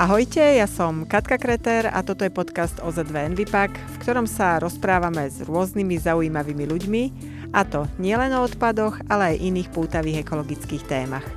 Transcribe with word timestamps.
Ahojte, 0.00 0.40
ja 0.40 0.64
som 0.64 1.04
Katka 1.04 1.36
Kreter 1.36 1.84
a 1.84 2.00
toto 2.00 2.24
je 2.24 2.32
podcast 2.32 2.80
OZV 2.80 3.36
Envipak, 3.36 3.68
v 3.68 3.96
ktorom 4.00 4.24
sa 4.24 4.56
rozprávame 4.56 5.28
s 5.28 5.44
rôznymi 5.44 6.00
zaujímavými 6.00 6.64
ľuďmi, 6.64 7.02
a 7.52 7.68
to 7.68 7.84
nielen 8.00 8.32
o 8.32 8.40
odpadoch, 8.40 8.96
ale 9.12 9.36
aj 9.36 9.44
iných 9.44 9.68
pútavých 9.68 10.24
ekologických 10.24 10.88
témach. 10.88 11.28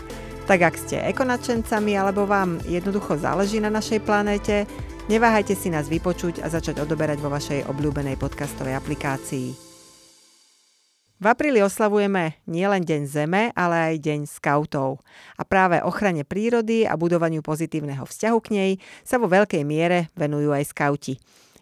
Tak 0.48 0.64
ak 0.64 0.80
ste 0.80 0.96
ekonačencami 1.12 1.92
alebo 2.00 2.24
vám 2.24 2.64
jednoducho 2.64 3.20
záleží 3.20 3.60
na 3.60 3.68
našej 3.68 4.00
planéte, 4.00 4.64
neváhajte 5.12 5.60
si 5.60 5.68
nás 5.68 5.92
vypočuť 5.92 6.40
a 6.40 6.48
začať 6.48 6.80
odoberať 6.88 7.20
vo 7.20 7.28
vašej 7.28 7.68
obľúbenej 7.68 8.16
podcastovej 8.16 8.80
aplikácii. 8.80 9.73
V 11.24 11.32
apríli 11.32 11.64
oslavujeme 11.64 12.36
nielen 12.52 12.84
Deň 12.84 13.08
Zeme, 13.08 13.56
ale 13.56 13.96
aj 13.96 14.04
Deň 14.04 14.20
skautov. 14.28 15.00
A 15.40 15.48
práve 15.48 15.80
ochrane 15.80 16.28
prírody 16.28 16.84
a 16.84 17.00
budovaniu 17.00 17.40
pozitívneho 17.40 18.04
vzťahu 18.04 18.38
k 18.44 18.52
nej 18.52 18.72
sa 19.08 19.16
vo 19.16 19.32
veľkej 19.32 19.64
miere 19.64 20.12
venujú 20.20 20.52
aj 20.52 20.76
skauti. 20.76 21.16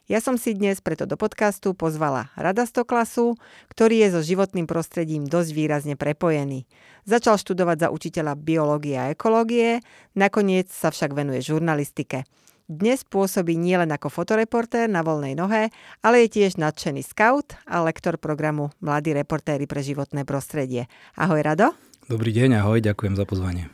Ja 0.09 0.17
som 0.17 0.41
si 0.41 0.57
dnes 0.57 0.81
preto 0.81 1.05
do 1.05 1.13
podcastu 1.13 1.77
pozvala 1.77 2.33
Rada 2.33 2.65
Stoklasu, 2.65 3.37
ktorý 3.69 4.01
je 4.01 4.17
so 4.17 4.21
životným 4.25 4.65
prostredím 4.65 5.29
dosť 5.29 5.53
výrazne 5.53 5.93
prepojený. 5.93 6.65
Začal 7.05 7.37
študovať 7.37 7.85
za 7.85 7.87
učiteľa 7.93 8.41
biológie 8.41 8.97
a 8.97 9.13
ekológie, 9.13 9.85
nakoniec 10.17 10.73
sa 10.73 10.89
však 10.89 11.13
venuje 11.13 11.45
žurnalistike. 11.45 12.25
Dnes 12.71 13.03
pôsobí 13.03 13.59
nielen 13.59 13.91
ako 13.91 14.07
fotoreportér 14.07 14.87
na 14.87 15.03
voľnej 15.03 15.35
nohe, 15.35 15.75
ale 15.99 16.23
je 16.23 16.39
tiež 16.39 16.55
nadšený 16.55 17.03
scout 17.03 17.59
a 17.67 17.83
lektor 17.83 18.15
programu 18.15 18.71
Mladí 18.79 19.11
reportéry 19.11 19.67
pre 19.67 19.83
životné 19.83 20.23
prostredie. 20.23 20.87
Ahoj 21.19 21.43
Rado. 21.43 21.75
Dobrý 22.07 22.31
deň, 22.31 22.63
ahoj, 22.63 22.79
ďakujem 22.79 23.19
za 23.19 23.27
pozvanie. 23.27 23.67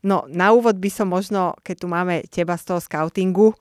No, 0.00 0.24
na 0.32 0.56
úvod 0.56 0.80
by 0.80 0.88
som 0.88 1.12
možno, 1.12 1.52
keď 1.60 1.76
tu 1.84 1.86
máme 1.92 2.24
teba 2.32 2.56
z 2.56 2.64
toho 2.72 2.80
scoutingu, 2.80 3.52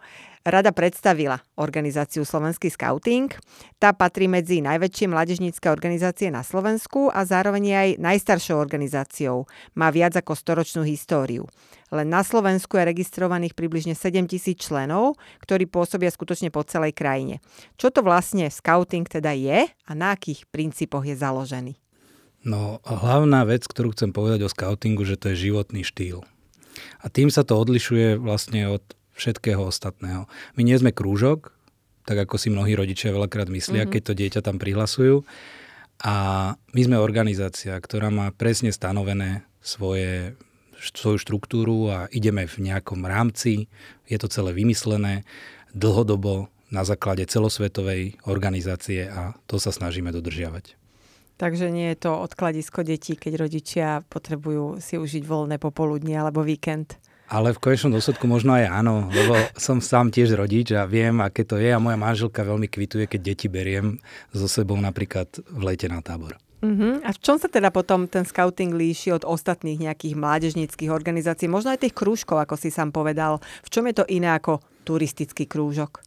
rada 0.46 0.72
predstavila 0.72 1.40
organizáciu 1.60 2.24
Slovenský 2.24 2.72
scouting. 2.72 3.32
Tá 3.78 3.92
patrí 3.92 4.32
medzi 4.32 4.64
najväčšie 4.64 5.12
mládežnícke 5.12 5.68
organizácie 5.68 6.32
na 6.32 6.44
Slovensku 6.46 7.12
a 7.12 7.24
zároveň 7.28 7.64
aj 7.76 7.90
najstaršou 8.00 8.60
organizáciou. 8.60 9.48
Má 9.76 9.92
viac 9.92 10.16
ako 10.16 10.36
storočnú 10.36 10.84
históriu. 10.88 11.48
Len 11.90 12.06
na 12.06 12.22
Slovensku 12.22 12.78
je 12.78 12.86
registrovaných 12.86 13.58
približne 13.58 13.98
7 13.98 14.30
tisíc 14.30 14.62
členov, 14.62 15.18
ktorí 15.42 15.66
pôsobia 15.66 16.14
skutočne 16.14 16.54
po 16.54 16.62
celej 16.62 16.94
krajine. 16.94 17.42
Čo 17.82 17.90
to 17.90 18.06
vlastne 18.06 18.46
scouting 18.48 19.10
teda 19.10 19.34
je 19.34 19.66
a 19.66 19.92
na 19.98 20.14
akých 20.14 20.46
princípoch 20.54 21.02
je 21.04 21.18
založený? 21.18 21.74
No, 22.46 22.80
hlavná 22.88 23.44
vec, 23.44 23.68
ktorú 23.68 23.92
chcem 23.92 24.16
povedať 24.16 24.48
o 24.48 24.54
scoutingu, 24.54 25.04
že 25.04 25.20
to 25.20 25.34
je 25.34 25.52
životný 25.52 25.84
štýl. 25.84 26.24
A 27.04 27.12
tým 27.12 27.28
sa 27.28 27.44
to 27.44 27.60
odlišuje 27.60 28.16
vlastne 28.16 28.80
od 28.80 28.84
všetkého 29.20 29.60
ostatného. 29.60 30.26
My 30.56 30.62
nie 30.64 30.80
sme 30.80 30.96
krúžok, 30.96 31.52
tak 32.08 32.26
ako 32.26 32.40
si 32.40 32.50
mnohí 32.50 32.74
rodičia 32.74 33.14
veľakrát 33.14 33.52
myslia, 33.52 33.84
mm-hmm. 33.86 33.94
keď 33.94 34.02
to 34.02 34.14
dieťa 34.18 34.42
tam 34.42 34.58
prihlasujú. 34.58 35.28
A 36.00 36.16
my 36.56 36.82
sme 36.82 36.96
organizácia, 36.96 37.76
ktorá 37.76 38.08
má 38.08 38.32
presne 38.32 38.72
stanovené 38.72 39.44
svoje 39.60 40.40
svoju 40.80 41.20
štruktúru 41.20 41.92
a 41.92 42.08
ideme 42.16 42.48
v 42.48 42.72
nejakom 42.72 43.04
rámci. 43.04 43.68
Je 44.08 44.16
to 44.16 44.32
celé 44.32 44.56
vymyslené 44.56 45.28
dlhodobo 45.76 46.48
na 46.72 46.88
základe 46.88 47.28
celosvetovej 47.28 48.16
organizácie 48.24 49.10
a 49.12 49.36
to 49.50 49.60
sa 49.60 49.76
snažíme 49.76 50.14
dodržiavať. 50.16 50.80
Takže 51.40 51.72
nie 51.72 51.96
je 51.96 52.04
to 52.04 52.12
odkladisko 52.20 52.84
detí, 52.84 53.16
keď 53.16 53.34
rodičia 53.48 53.88
potrebujú 54.12 54.84
si 54.84 55.00
užiť 55.00 55.24
voľné 55.24 55.56
popoludnie 55.56 56.16
alebo 56.20 56.44
víkend. 56.44 57.00
Ale 57.30 57.54
v 57.54 57.62
konečnom 57.62 57.94
dôsledku 57.94 58.26
možno 58.26 58.58
aj 58.58 58.66
áno, 58.82 59.06
lebo 59.14 59.38
som 59.54 59.78
sám 59.78 60.10
tiež 60.10 60.34
rodič 60.34 60.74
a 60.74 60.90
viem, 60.90 61.22
aké 61.22 61.46
to 61.46 61.62
je 61.62 61.70
a 61.70 61.78
moja 61.78 61.94
manželka 61.94 62.42
veľmi 62.42 62.66
kvituje, 62.66 63.06
keď 63.06 63.22
deti 63.22 63.46
beriem 63.46 64.02
so 64.34 64.50
sebou 64.50 64.74
napríklad 64.82 65.30
v 65.46 65.62
lete 65.62 65.86
na 65.86 66.02
tábor. 66.02 66.42
Uh-huh. 66.60 67.00
A 67.08 67.16
v 67.16 67.20
čom 67.24 67.40
sa 67.40 67.48
teda 67.48 67.72
potom 67.72 68.10
ten 68.10 68.28
scouting 68.28 68.76
líši 68.76 69.16
od 69.16 69.24
ostatných 69.24 69.80
nejakých 69.80 70.18
mládežníckých 70.18 70.92
organizácií, 70.92 71.48
možno 71.48 71.72
aj 71.72 71.88
tých 71.88 71.96
krúžkov, 71.96 72.42
ako 72.42 72.60
si 72.60 72.68
sám 72.68 72.92
povedal? 72.92 73.40
V 73.64 73.70
čom 73.72 73.88
je 73.88 73.96
to 73.96 74.10
iné 74.12 74.36
ako 74.36 74.60
turistický 74.84 75.48
krúžok? 75.48 76.04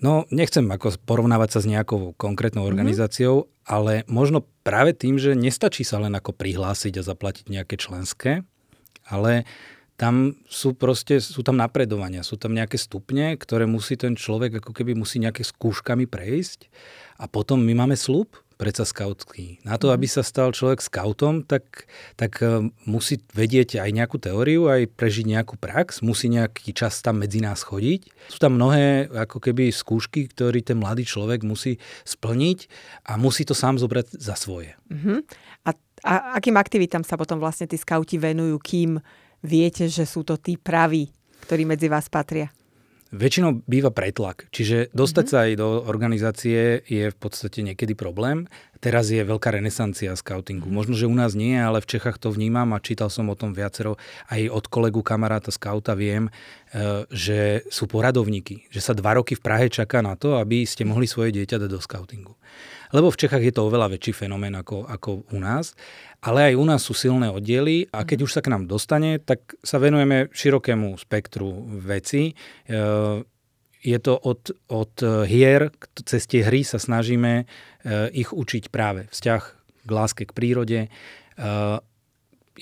No, 0.00 0.24
nechcem 0.32 0.64
ako 0.66 0.96
porovnávať 1.04 1.58
sa 1.58 1.60
s 1.62 1.66
nejakou 1.68 2.14
konkrétnou 2.14 2.64
mhm. 2.64 2.70
organizáciou, 2.70 3.34
uh-huh. 3.44 3.66
ale 3.66 3.92
možno 4.08 4.46
práve 4.62 4.94
tým, 4.94 5.18
že 5.18 5.34
nestačí 5.34 5.84
sa 5.84 5.98
len 5.98 6.14
ako 6.14 6.32
prihlásiť 6.38 7.02
a 7.02 7.06
zaplatiť 7.06 7.44
nejaké 7.50 7.76
členské, 7.76 8.46
ale 9.10 9.44
tam 9.96 10.34
sú 10.48 10.74
proste, 10.74 11.20
sú 11.20 11.44
tam 11.44 11.60
napredovania, 11.60 12.26
sú 12.26 12.40
tam 12.40 12.56
nejaké 12.56 12.80
stupne, 12.80 13.36
ktoré 13.38 13.68
musí 13.68 13.94
ten 13.94 14.18
človek 14.18 14.64
ako 14.64 14.72
keby 14.74 14.96
musí 14.96 15.22
nejaké 15.22 15.44
skúškami 15.46 16.08
prejsť 16.08 16.66
a 17.20 17.28
potom 17.30 17.62
my 17.62 17.72
máme 17.76 17.94
slub, 17.94 18.34
predsa 18.62 18.86
skautský. 18.86 19.58
Na 19.66 19.74
to, 19.74 19.90
aby 19.90 20.06
mhm. 20.06 20.14
sa 20.14 20.22
stal 20.22 20.54
človek 20.54 20.78
skautom, 20.78 21.42
tak, 21.42 21.90
tak 22.14 22.38
e, 22.38 22.70
musí 22.86 23.18
vedieť 23.34 23.82
aj 23.82 23.90
nejakú 23.90 24.22
teóriu, 24.22 24.70
aj 24.70 24.86
prežiť 24.94 25.26
nejakú 25.34 25.58
prax, 25.58 25.98
musí 25.98 26.30
nejaký 26.30 26.70
čas 26.70 27.02
tam 27.02 27.18
medzi 27.18 27.42
nás 27.42 27.66
chodiť. 27.66 28.30
Sú 28.30 28.38
tam 28.38 28.54
mnohé 28.54 29.10
ako 29.10 29.42
keby 29.42 29.74
skúšky, 29.74 30.30
ktorý 30.30 30.62
ten 30.62 30.78
mladý 30.78 31.02
človek 31.02 31.42
musí 31.42 31.82
splniť 32.06 32.70
a 33.10 33.18
musí 33.18 33.42
to 33.42 33.58
sám 33.58 33.82
zobrať 33.82 34.14
za 34.14 34.38
svoje. 34.38 34.78
Uh-huh. 34.86 35.26
A, 35.66 35.74
a 36.06 36.14
akým 36.38 36.54
aktivitám 36.54 37.02
sa 37.02 37.18
potom 37.18 37.42
vlastne 37.42 37.66
tí 37.66 37.74
skauti 37.74 38.14
venujú, 38.14 38.62
kým 38.62 39.02
viete, 39.42 39.90
že 39.90 40.06
sú 40.06 40.22
to 40.22 40.38
tí 40.38 40.56
praví, 40.56 41.10
ktorí 41.44 41.66
medzi 41.66 41.90
vás 41.90 42.06
patria? 42.08 42.48
Väčšinou 43.12 43.60
býva 43.68 43.92
pretlak, 43.92 44.48
čiže 44.48 44.88
dostať 44.96 45.24
mm-hmm. 45.28 45.36
sa 45.36 45.44
aj 45.44 45.52
do 45.60 45.68
organizácie 45.84 46.80
je 46.88 47.12
v 47.12 47.18
podstate 47.20 47.60
niekedy 47.60 47.92
problém. 47.92 48.48
Teraz 48.82 49.14
je 49.14 49.22
veľká 49.22 49.54
renesancia 49.54 50.10
scoutingu. 50.18 50.66
Mm-hmm. 50.66 50.74
Možno, 50.74 50.98
že 50.98 51.06
u 51.06 51.14
nás 51.14 51.38
nie, 51.38 51.54
ale 51.54 51.78
v 51.78 51.86
Čechách 51.86 52.18
to 52.18 52.34
vnímam 52.34 52.74
a 52.74 52.82
čítal 52.82 53.14
som 53.14 53.30
o 53.30 53.38
tom 53.38 53.54
viacero. 53.54 53.94
Aj 54.26 54.42
od 54.50 54.66
kolegu 54.66 55.06
kamaráta 55.06 55.54
scouta 55.54 55.94
viem, 55.94 56.26
e, 56.26 57.06
že 57.06 57.62
sú 57.70 57.86
poradovníky, 57.86 58.66
že 58.74 58.82
sa 58.82 58.90
dva 58.90 59.22
roky 59.22 59.38
v 59.38 59.44
Prahe 59.46 59.70
čaká 59.70 60.02
na 60.02 60.18
to, 60.18 60.34
aby 60.34 60.66
ste 60.66 60.82
mohli 60.82 61.06
svoje 61.06 61.30
dieťa 61.30 61.62
dať 61.62 61.70
do 61.70 61.78
scoutingu. 61.78 62.34
Lebo 62.90 63.08
v 63.08 63.20
Čechách 63.22 63.46
je 63.46 63.54
to 63.54 63.70
oveľa 63.70 63.94
väčší 63.94 64.12
fenomén 64.12 64.52
ako, 64.52 64.84
ako 64.90 65.30
u 65.30 65.38
nás. 65.38 65.78
Ale 66.18 66.50
aj 66.50 66.54
u 66.58 66.64
nás 66.66 66.82
sú 66.82 66.92
silné 66.92 67.30
oddiely 67.30 67.86
a 67.94 68.02
keď 68.02 68.18
mhm. 68.22 68.26
už 68.26 68.32
sa 68.34 68.42
k 68.42 68.50
nám 68.50 68.66
dostane, 68.66 69.22
tak 69.22 69.54
sa 69.62 69.78
venujeme 69.78 70.26
širokému 70.34 70.98
spektru 70.98 71.70
veci. 71.86 72.34
Je 73.82 73.98
to 73.98 74.14
od, 74.14 74.54
od 74.70 74.94
hier, 75.26 75.74
cez 76.06 76.30
tie 76.30 76.46
hry 76.46 76.62
sa 76.62 76.78
snažíme 76.78 77.42
e, 77.42 77.44
ich 78.14 78.30
učiť 78.30 78.70
práve 78.70 79.10
vzťah 79.10 79.42
k 79.82 79.90
láske, 79.90 80.22
k 80.22 80.32
prírode. 80.32 80.80
E, 80.86 80.88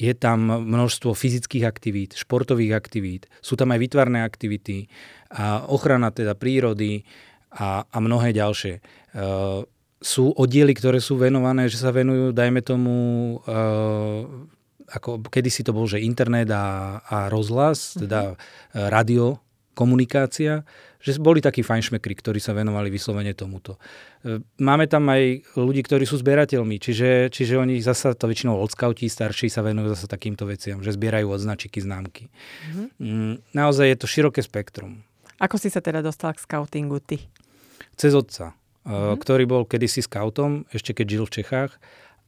je 0.01 0.13
tam 0.17 0.49
množstvo 0.49 1.13
fyzických 1.13 1.69
aktivít, 1.69 2.17
športových 2.17 2.73
aktivít, 2.73 3.29
sú 3.45 3.59
tam 3.61 3.77
aj 3.77 3.85
vytvarné 3.85 4.25
aktivity, 4.25 4.89
a 5.29 5.67
ochrana 5.69 6.09
teda 6.15 6.39
prírody 6.39 7.05
a, 7.53 7.85
a 7.85 7.97
mnohé 7.99 8.33
ďalšie 8.33 8.83
sú 10.01 10.33
oddiely, 10.33 10.73
ktoré 10.73 10.99
sú 10.99 11.21
venované, 11.21 11.69
že 11.69 11.77
sa 11.77 11.93
venujú, 11.93 12.33
dajme 12.33 12.65
tomu, 12.65 12.95
ako 14.91 15.23
kedysi 15.29 15.63
to 15.63 15.77
bol, 15.77 15.85
že 15.85 16.01
internet 16.01 16.49
a, 16.51 16.99
a 17.05 17.17
rozhlas, 17.29 17.95
mm-hmm. 17.95 18.01
teda 18.09 18.21
uh, 18.33 18.35
radio, 18.91 19.39
komunikácia, 19.81 20.69
že 21.01 21.17
boli 21.17 21.41
takí 21.41 21.65
fajnšmekri, 21.65 22.13
ktorí 22.21 22.37
sa 22.37 22.53
venovali 22.53 22.93
vyslovene 22.93 23.33
tomuto. 23.33 23.81
Uh, 24.21 24.45
máme 24.61 24.85
tam 24.85 25.09
aj 25.09 25.57
ľudí, 25.57 25.81
ktorí 25.81 26.05
sú 26.05 26.21
zbierateľmi, 26.21 26.77
čiže, 26.77 27.33
čiže 27.33 27.57
oni 27.57 27.81
zasa, 27.81 28.13
to 28.13 28.29
väčšinou 28.29 28.61
oldskauti 28.61 29.09
starší 29.09 29.49
sa 29.49 29.65
venujú 29.65 29.97
zasa 29.97 30.05
takýmto 30.05 30.45
veciam, 30.45 30.85
že 30.85 30.93
zbierajú 30.93 31.33
odznačiky, 31.33 31.81
známky. 31.81 32.29
Mm-hmm. 32.29 32.87
Mm, 33.01 33.35
naozaj 33.57 33.89
je 33.89 33.97
to 33.97 34.05
široké 34.05 34.45
spektrum. 34.45 35.01
Ako 35.41 35.57
si 35.57 35.73
sa 35.73 35.81
teda 35.81 36.05
dostal 36.05 36.37
k 36.37 36.45
skautingu 36.45 37.01
ty? 37.01 37.17
Cez 37.97 38.13
otca 38.13 38.61
mm-hmm. 38.85 39.19
ktorý 39.21 39.45
bol 39.49 39.63
kedysi 39.65 40.05
skautom, 40.05 40.65
ešte 40.73 40.97
keď 40.97 41.07
žil 41.09 41.25
v 41.29 41.35
Čechách 41.41 41.73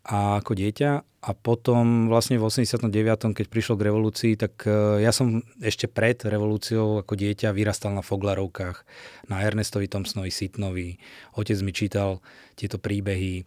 a 0.03 0.43
ako 0.43 0.59
dieťa 0.59 1.12
a 1.23 1.31
potom 1.39 2.11
vlastne 2.11 2.35
v 2.35 2.51
89. 2.51 2.91
keď 3.31 3.47
prišlo 3.47 3.79
k 3.79 3.87
revolúcii, 3.87 4.33
tak 4.35 4.67
e, 4.67 5.07
ja 5.07 5.15
som 5.15 5.39
ešte 5.63 5.87
pred 5.87 6.19
revolúciou 6.19 6.99
ako 6.99 7.15
dieťa 7.15 7.55
vyrastal 7.55 7.95
na 7.95 8.03
Foglarovkách, 8.03 8.83
na 9.31 9.39
Ernestovi 9.39 9.87
Thompsonovi 9.87 10.35
Sitnovi. 10.35 10.99
Otec 11.39 11.63
mi 11.63 11.71
čítal 11.71 12.19
tieto 12.59 12.83
príbehy 12.83 13.47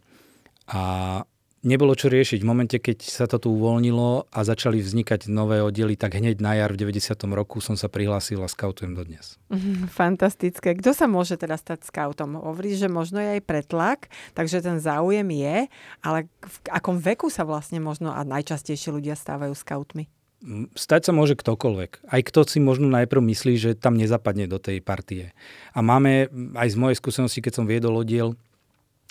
a 0.72 1.20
nebolo 1.66 1.98
čo 1.98 2.06
riešiť. 2.06 2.40
V 2.40 2.46
momente, 2.46 2.78
keď 2.78 3.02
sa 3.02 3.26
to 3.26 3.42
tu 3.42 3.50
uvoľnilo 3.50 4.30
a 4.30 4.38
začali 4.46 4.78
vznikať 4.78 5.26
nové 5.26 5.58
oddiely, 5.58 5.98
tak 5.98 6.14
hneď 6.14 6.38
na 6.38 6.54
jar 6.54 6.70
v 6.70 6.86
90. 6.86 7.18
roku 7.34 7.58
som 7.58 7.74
sa 7.74 7.90
prihlásil 7.90 8.38
a 8.40 8.48
skautujem 8.48 8.94
dodnes. 8.94 9.36
Fantastické. 9.98 10.78
Kto 10.78 10.94
sa 10.94 11.10
môže 11.10 11.34
teda 11.34 11.58
stať 11.58 11.82
skautom? 11.90 12.38
Hovorí, 12.38 12.78
že 12.78 12.86
možno 12.86 13.18
je 13.18 13.36
aj 13.36 13.42
pretlak, 13.42 14.06
takže 14.38 14.62
ten 14.62 14.78
záujem 14.78 15.26
je, 15.26 15.66
ale 16.06 16.30
v 16.30 16.56
akom 16.70 17.02
veku 17.02 17.26
sa 17.26 17.42
vlastne 17.42 17.82
možno 17.82 18.14
a 18.14 18.22
najčastejšie 18.22 18.94
ľudia 18.94 19.18
stávajú 19.18 19.52
skautmi? 19.52 20.06
Stať 20.76 21.10
sa 21.10 21.12
môže 21.16 21.34
ktokoľvek. 21.34 22.06
Aj 22.06 22.20
kto 22.22 22.44
si 22.44 22.60
možno 22.60 22.92
najprv 22.92 23.24
myslí, 23.34 23.54
že 23.56 23.70
tam 23.72 23.96
nezapadne 23.96 24.44
do 24.44 24.60
tej 24.60 24.84
partie. 24.84 25.32
A 25.72 25.80
máme 25.80 26.28
aj 26.54 26.68
z 26.70 26.76
mojej 26.76 26.96
skúsenosti, 27.00 27.40
keď 27.40 27.52
som 27.56 27.66
viedol 27.66 27.96
oddiel, 27.96 28.36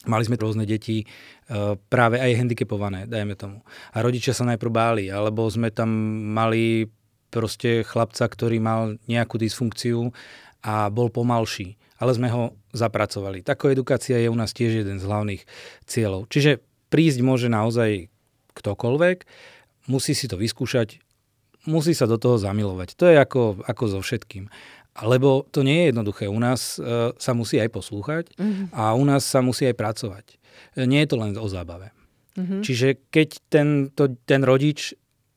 mali 0.05 0.23
sme 0.25 0.39
rôzne 0.39 0.65
deti, 0.65 1.03
e, 1.03 1.05
práve 1.77 2.21
aj 2.21 2.37
handicapované, 2.39 3.05
dajme 3.05 3.35
tomu. 3.37 3.61
A 3.93 4.01
rodičia 4.01 4.33
sa 4.33 4.47
najprv 4.47 4.71
báli, 4.71 5.05
alebo 5.09 5.45
sme 5.49 5.69
tam 5.69 5.89
mali 6.33 6.89
proste 7.33 7.83
chlapca, 7.83 8.25
ktorý 8.25 8.63
mal 8.63 8.95
nejakú 9.11 9.35
dysfunkciu 9.35 10.15
a 10.63 10.87
bol 10.87 11.11
pomalší. 11.11 11.75
Ale 11.99 12.11
sme 12.15 12.27
ho 12.31 12.55
zapracovali. 12.75 13.43
Taká 13.43 13.71
edukácia 13.71 14.19
je 14.19 14.27
u 14.27 14.35
nás 14.35 14.51
tiež 14.51 14.83
jeden 14.83 14.99
z 14.99 15.07
hlavných 15.07 15.43
cieľov. 15.87 16.27
Čiže 16.27 16.59
prísť 16.91 17.19
môže 17.23 17.47
naozaj 17.47 18.11
ktokoľvek, 18.55 19.17
musí 19.91 20.15
si 20.15 20.27
to 20.27 20.35
vyskúšať, 20.39 20.99
musí 21.67 21.91
sa 21.91 22.05
do 22.05 22.15
toho 22.15 22.37
zamilovať. 22.37 22.95
To 22.95 23.05
je 23.09 23.17
ako, 23.17 23.63
ako 23.65 23.83
so 23.87 23.99
všetkým. 23.99 24.47
Lebo 25.03 25.43
to 25.51 25.59
nie 25.67 25.83
je 25.83 25.85
jednoduché. 25.91 26.31
U 26.31 26.39
nás 26.39 26.79
e, 26.79 27.11
sa 27.19 27.31
musí 27.35 27.59
aj 27.59 27.67
poslúchať 27.67 28.31
mm-hmm. 28.39 28.71
a 28.71 28.95
u 28.95 29.03
nás 29.03 29.27
sa 29.27 29.43
musí 29.43 29.67
aj 29.67 29.75
pracovať. 29.75 30.25
E, 30.79 30.87
nie 30.87 31.03
je 31.03 31.09
to 31.11 31.19
len 31.19 31.35
o 31.35 31.47
zábave. 31.51 31.91
Mm-hmm. 32.39 32.61
Čiže 32.63 32.87
keď 33.11 33.29
ten, 33.51 33.67
to, 33.91 34.15
ten 34.23 34.47
rodič 34.47 34.95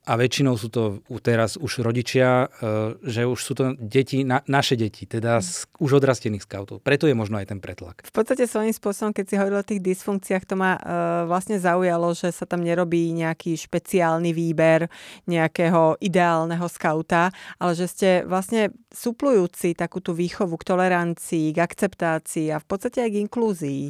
a 0.08 0.16
väčšinou 0.16 0.56
sú 0.56 0.72
to 0.72 1.04
teraz 1.20 1.60
už 1.60 1.84
rodičia, 1.84 2.48
e, 2.48 2.96
že 3.04 3.28
už 3.28 3.36
sú 3.36 3.52
to 3.52 3.76
deti, 3.76 4.24
na, 4.24 4.40
naše 4.48 4.72
deti, 4.80 5.04
teda 5.04 5.44
z 5.44 5.68
už 5.76 6.00
odrastených 6.00 6.48
skautov. 6.48 6.80
Preto 6.80 7.04
je 7.04 7.12
možno 7.12 7.36
aj 7.36 7.52
ten 7.52 7.60
pretlak. 7.60 8.00
V 8.08 8.14
podstate 8.16 8.48
svojím 8.48 8.72
spôsobom, 8.72 9.12
keď 9.12 9.24
si 9.28 9.34
hovoril 9.36 9.60
o 9.60 9.68
tých 9.68 9.84
dysfunkciách, 9.84 10.48
to 10.48 10.56
ma 10.56 10.80
uh, 10.80 10.80
vlastne 11.28 11.60
zaujalo, 11.60 12.16
že 12.16 12.32
sa 12.32 12.48
tam 12.48 12.64
nerobí 12.64 13.12
nejaký 13.12 13.52
špeciálny 13.60 14.32
výber 14.32 14.88
nejakého 15.28 16.00
ideálneho 16.00 16.64
skauta, 16.72 17.28
ale 17.60 17.76
že 17.76 17.86
ste 17.86 18.08
vlastne 18.24 18.72
suplujúci 18.88 19.76
takú 19.76 20.00
tú 20.00 20.16
výchovu 20.16 20.56
k 20.56 20.64
tolerancii, 20.72 21.52
k 21.52 21.58
akceptácii 21.60 22.48
a 22.48 22.56
v 22.56 22.66
podstate 22.66 23.04
aj 23.04 23.10
k 23.12 23.20
inklúzii. 23.28 23.82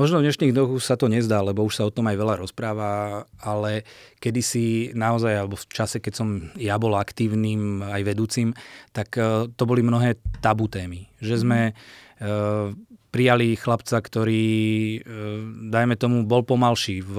Možno 0.00 0.24
v 0.24 0.26
dnešných 0.30 0.56
dňoch 0.56 0.80
sa 0.80 0.96
to 0.96 1.12
nezdá, 1.12 1.44
lebo 1.44 1.60
už 1.68 1.76
sa 1.76 1.84
o 1.84 1.92
tom 1.92 2.08
aj 2.08 2.16
veľa 2.16 2.34
rozpráva, 2.40 2.90
ale 3.44 3.84
kedysi 4.18 4.96
naozaj, 4.96 5.36
alebo 5.36 5.60
v 5.60 5.65
čase, 5.70 6.00
keď 6.00 6.12
som 6.14 6.28
ja 6.56 6.80
bol 6.80 6.96
aktívnym 6.96 7.84
aj 7.84 8.02
vedúcim, 8.06 8.56
tak 8.96 9.14
e, 9.18 9.50
to 9.52 9.62
boli 9.68 9.84
mnohé 9.84 10.16
tabu 10.40 10.70
témy. 10.70 11.10
Že 11.20 11.34
sme 11.42 11.60
e, 11.70 11.72
prijali 13.12 13.56
chlapca, 13.60 14.00
ktorý, 14.00 14.46
e, 14.96 14.98
dajme 15.68 15.94
tomu, 16.00 16.24
bol 16.24 16.46
pomalší 16.46 17.04
v, 17.04 17.16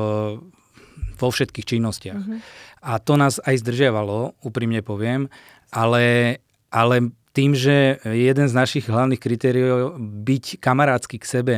vo 1.17 1.27
všetkých 1.29 1.77
činnostiach. 1.77 2.23
Uh-huh. 2.23 2.39
A 2.81 2.97
to 3.01 3.19
nás 3.19 3.37
aj 3.43 3.61
zdržiavalo, 3.61 4.37
úprimne 4.41 4.81
poviem, 4.81 5.27
ale, 5.73 6.39
ale 6.71 7.11
tým, 7.35 7.53
že 7.53 8.01
jeden 8.01 8.47
z 8.49 8.53
našich 8.57 8.89
hlavných 8.89 9.21
kritérií 9.21 9.93
byť 10.01 10.57
kamarádsky 10.57 11.21
k 11.21 11.25
sebe 11.25 11.57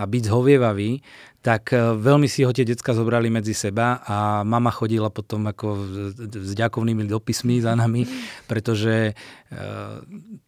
a 0.00 0.08
byť 0.08 0.22
zhovievavý, 0.32 1.04
tak 1.40 1.72
e, 1.72 1.96
veľmi 1.96 2.28
si 2.28 2.44
ho 2.44 2.52
tie 2.52 2.68
decka 2.68 2.92
zobrali 2.92 3.32
medzi 3.32 3.56
seba 3.56 4.04
a 4.04 4.44
mama 4.44 4.68
chodila 4.68 5.08
potom 5.08 5.48
ako 5.48 5.68
s 6.28 6.52
ďakovnými 6.52 7.08
dopismi 7.08 7.64
za 7.64 7.72
nami, 7.72 8.04
pretože 8.50 9.12
e, 9.12 9.12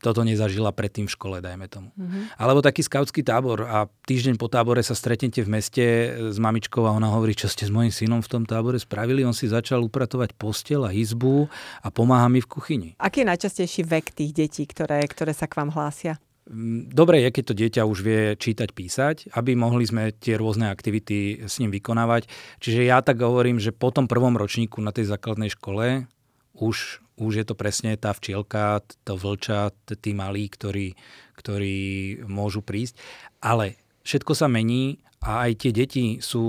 toto 0.04 0.20
nezažila 0.20 0.68
predtým 0.72 1.08
v 1.08 1.14
škole, 1.16 1.36
dajme 1.40 1.64
tomu. 1.68 1.88
Mm-hmm. 1.96 2.36
Alebo 2.36 2.60
taký 2.60 2.84
skautský 2.84 3.24
tábor 3.24 3.64
a 3.64 3.88
týždeň 4.04 4.36
po 4.36 4.52
tábore 4.52 4.84
sa 4.84 4.92
stretnete 4.92 5.40
v 5.40 5.48
meste 5.48 5.84
s 6.28 6.36
mamičkou 6.36 6.84
a 6.84 6.92
ona 6.92 7.08
hovorí, 7.08 7.32
čo 7.32 7.48
ste 7.48 7.64
s 7.64 7.72
mojim 7.72 7.92
synom 7.92 8.20
v 8.20 8.28
tom 8.28 8.44
tábore 8.44 8.76
spravili. 8.76 9.24
On 9.24 9.36
si 9.36 9.48
začal 9.48 9.80
upratovať 9.88 10.36
postel 10.36 10.84
a 10.84 10.92
izbu 10.92 11.48
a 11.80 11.88
pomáha 11.88 12.28
mi 12.28 12.44
v 12.44 12.48
kuchyni. 12.52 12.88
Aký 13.00 13.24
je 13.24 13.30
najčastejší 13.32 13.88
vek 13.88 14.12
tých 14.12 14.32
detí, 14.36 14.68
ktoré, 14.68 15.00
ktoré 15.08 15.32
sa 15.32 15.48
k 15.48 15.56
vám 15.56 15.72
hlásia? 15.72 16.20
Mm, 16.50 16.90
dobre 16.90 17.22
je, 17.22 17.28
keď 17.30 17.44
to 17.46 17.54
dieťa 17.54 17.82
už 17.86 17.98
vie 18.02 18.20
čítať, 18.34 18.74
písať, 18.74 19.16
aby 19.38 19.54
mohli 19.54 19.86
sme 19.86 20.10
tie 20.10 20.34
rôzne 20.34 20.66
aktivity 20.66 21.46
s 21.46 21.62
ním 21.62 21.70
vykonávať. 21.70 22.26
Čiže 22.58 22.82
ja 22.82 22.98
tak 22.98 23.22
hovorím, 23.22 23.62
že 23.62 23.70
po 23.70 23.94
tom 23.94 24.10
prvom 24.10 24.34
ročníku 24.34 24.82
na 24.82 24.90
tej 24.90 25.06
základnej 25.06 25.54
škole 25.54 26.10
už, 26.58 26.98
už 27.14 27.32
je 27.38 27.44
to 27.46 27.54
presne 27.54 27.94
tá 27.94 28.10
včielka, 28.10 28.82
to 29.06 29.14
vlča, 29.14 29.70
tí 30.02 30.10
malí, 30.18 30.50
ktorí, 30.50 30.98
ktorí 31.38 31.78
môžu 32.26 32.60
prísť. 32.60 32.98
Ale 33.38 33.78
všetko 34.02 34.34
sa 34.34 34.50
mení 34.50 34.98
a 35.22 35.46
aj 35.46 35.62
tie 35.62 35.70
deti 35.70 36.18
sú 36.18 36.42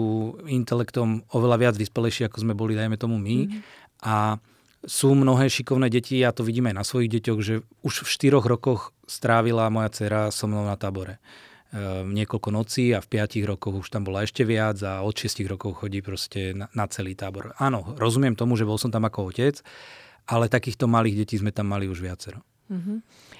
intelektom 0.50 1.22
oveľa 1.30 1.69
viac 1.69 1.75
vyspelejšie, 1.78 2.25
ako 2.25 2.42
sme 2.42 2.57
boli, 2.57 2.74
dajme 2.74 2.98
tomu 2.98 3.22
my. 3.22 3.38
Mm-hmm. 3.45 3.62
A 4.10 4.42
sú 4.83 5.15
mnohé 5.15 5.47
šikovné 5.47 5.88
deti, 5.88 6.19
ja 6.19 6.35
to 6.35 6.44
vidím 6.44 6.68
aj 6.71 6.75
na 6.75 6.83
svojich 6.83 7.12
deťoch, 7.19 7.39
že 7.39 7.56
už 7.83 8.03
v 8.03 8.09
štyroch 8.09 8.45
rokoch 8.47 8.91
strávila 9.07 9.71
moja 9.71 9.89
dcera 9.91 10.21
so 10.30 10.47
mnou 10.47 10.68
na 10.68 10.75
tábore. 10.75 11.19
E, 11.71 12.03
niekoľko 12.03 12.50
nocí 12.51 12.91
a 12.91 13.00
v 13.00 13.07
piatich 13.07 13.47
rokoch 13.47 13.83
už 13.83 13.88
tam 13.88 14.03
bola 14.03 14.27
ešte 14.27 14.44
viac 14.44 14.80
a 14.83 15.01
od 15.03 15.15
šiestich 15.15 15.47
rokov 15.47 15.80
chodí 15.80 16.03
proste 16.03 16.51
na, 16.51 16.68
na 16.75 16.85
celý 16.91 17.15
tábor. 17.15 17.56
Áno, 17.59 17.95
rozumiem 17.95 18.35
tomu, 18.35 18.59
že 18.59 18.68
bol 18.68 18.75
som 18.75 18.91
tam 18.91 19.07
ako 19.07 19.31
otec, 19.31 19.63
ale 20.27 20.51
takýchto 20.51 20.88
malých 20.88 21.24
detí 21.24 21.35
sme 21.39 21.56
tam 21.56 21.71
mali 21.71 21.88
už 21.88 22.03
viacero. 22.03 22.44
Mm-hmm 22.68 23.32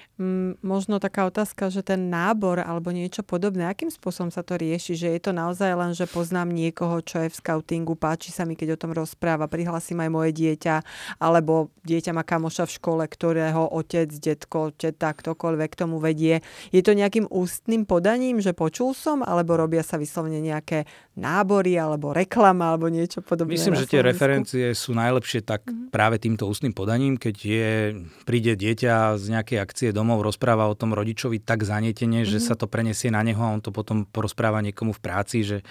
možno 0.62 1.02
taká 1.02 1.26
otázka, 1.26 1.74
že 1.74 1.82
ten 1.82 2.06
nábor 2.06 2.62
alebo 2.62 2.94
niečo 2.94 3.26
podobné, 3.26 3.66
akým 3.66 3.90
spôsobom 3.90 4.30
sa 4.30 4.46
to 4.46 4.54
rieši? 4.54 4.94
Že 4.94 5.08
je 5.10 5.20
to 5.20 5.32
naozaj 5.34 5.74
len, 5.74 5.90
že 5.90 6.06
poznám 6.06 6.54
niekoho, 6.54 7.02
čo 7.02 7.26
je 7.26 7.34
v 7.34 7.38
scoutingu, 7.42 7.98
páči 7.98 8.30
sa 8.30 8.46
mi, 8.46 8.54
keď 8.54 8.78
o 8.78 8.80
tom 8.86 8.94
rozpráva, 8.94 9.50
prihlasím 9.50 10.06
aj 10.06 10.10
moje 10.14 10.30
dieťa, 10.38 10.74
alebo 11.18 11.74
dieťa 11.82 12.14
má 12.14 12.22
kamoša 12.22 12.70
v 12.70 12.74
škole, 12.78 13.02
ktorého 13.10 13.74
otec, 13.74 14.06
detko, 14.14 14.70
teta, 14.70 15.10
ktokoľvek 15.10 15.70
tomu 15.74 15.98
vedie. 15.98 16.46
Je 16.70 16.78
to 16.86 16.94
nejakým 16.94 17.26
ústnym 17.26 17.82
podaním, 17.82 18.38
že 18.38 18.54
počul 18.54 18.94
som, 18.94 19.26
alebo 19.26 19.58
robia 19.58 19.82
sa 19.82 19.98
vyslovene 19.98 20.38
nejaké 20.38 20.86
nábory, 21.18 21.74
alebo 21.74 22.14
reklama, 22.14 22.70
alebo 22.70 22.86
niečo 22.86 23.18
podobné? 23.18 23.58
Myslím, 23.58 23.82
že 23.82 23.90
tie 23.90 23.98
referencie 23.98 24.78
sú 24.78 24.94
najlepšie 24.94 25.42
tak 25.42 25.66
mm-hmm. 25.66 25.90
práve 25.90 26.22
týmto 26.22 26.46
ústnym 26.46 26.70
podaním, 26.70 27.18
keď 27.18 27.34
je, 27.34 27.68
príde 28.22 28.54
dieťa 28.54 29.18
z 29.18 29.24
nejakej 29.34 29.58
akcie 29.58 29.90
do 29.90 30.03
domov 30.04 30.20
rozpráva 30.20 30.68
o 30.68 30.76
tom 30.76 30.92
rodičovi 30.92 31.40
tak 31.40 31.64
zanietene, 31.64 32.28
mm-hmm. 32.28 32.32
že 32.36 32.38
mhm. 32.44 32.44
sa 32.44 32.54
to 32.60 32.68
prenesie 32.68 33.08
na 33.08 33.24
neho 33.24 33.40
a 33.40 33.56
on 33.56 33.64
to 33.64 33.72
potom 33.72 34.04
porozpráva 34.04 34.60
niekomu 34.60 34.92
v 34.92 35.00
práci, 35.00 35.40
že, 35.40 35.64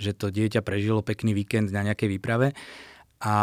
že 0.00 0.16
to 0.16 0.32
dieťa 0.32 0.64
prežilo 0.64 1.04
pekný 1.04 1.36
víkend 1.36 1.68
na 1.68 1.84
nejakej 1.84 2.08
výprave. 2.16 2.56
A 3.20 3.36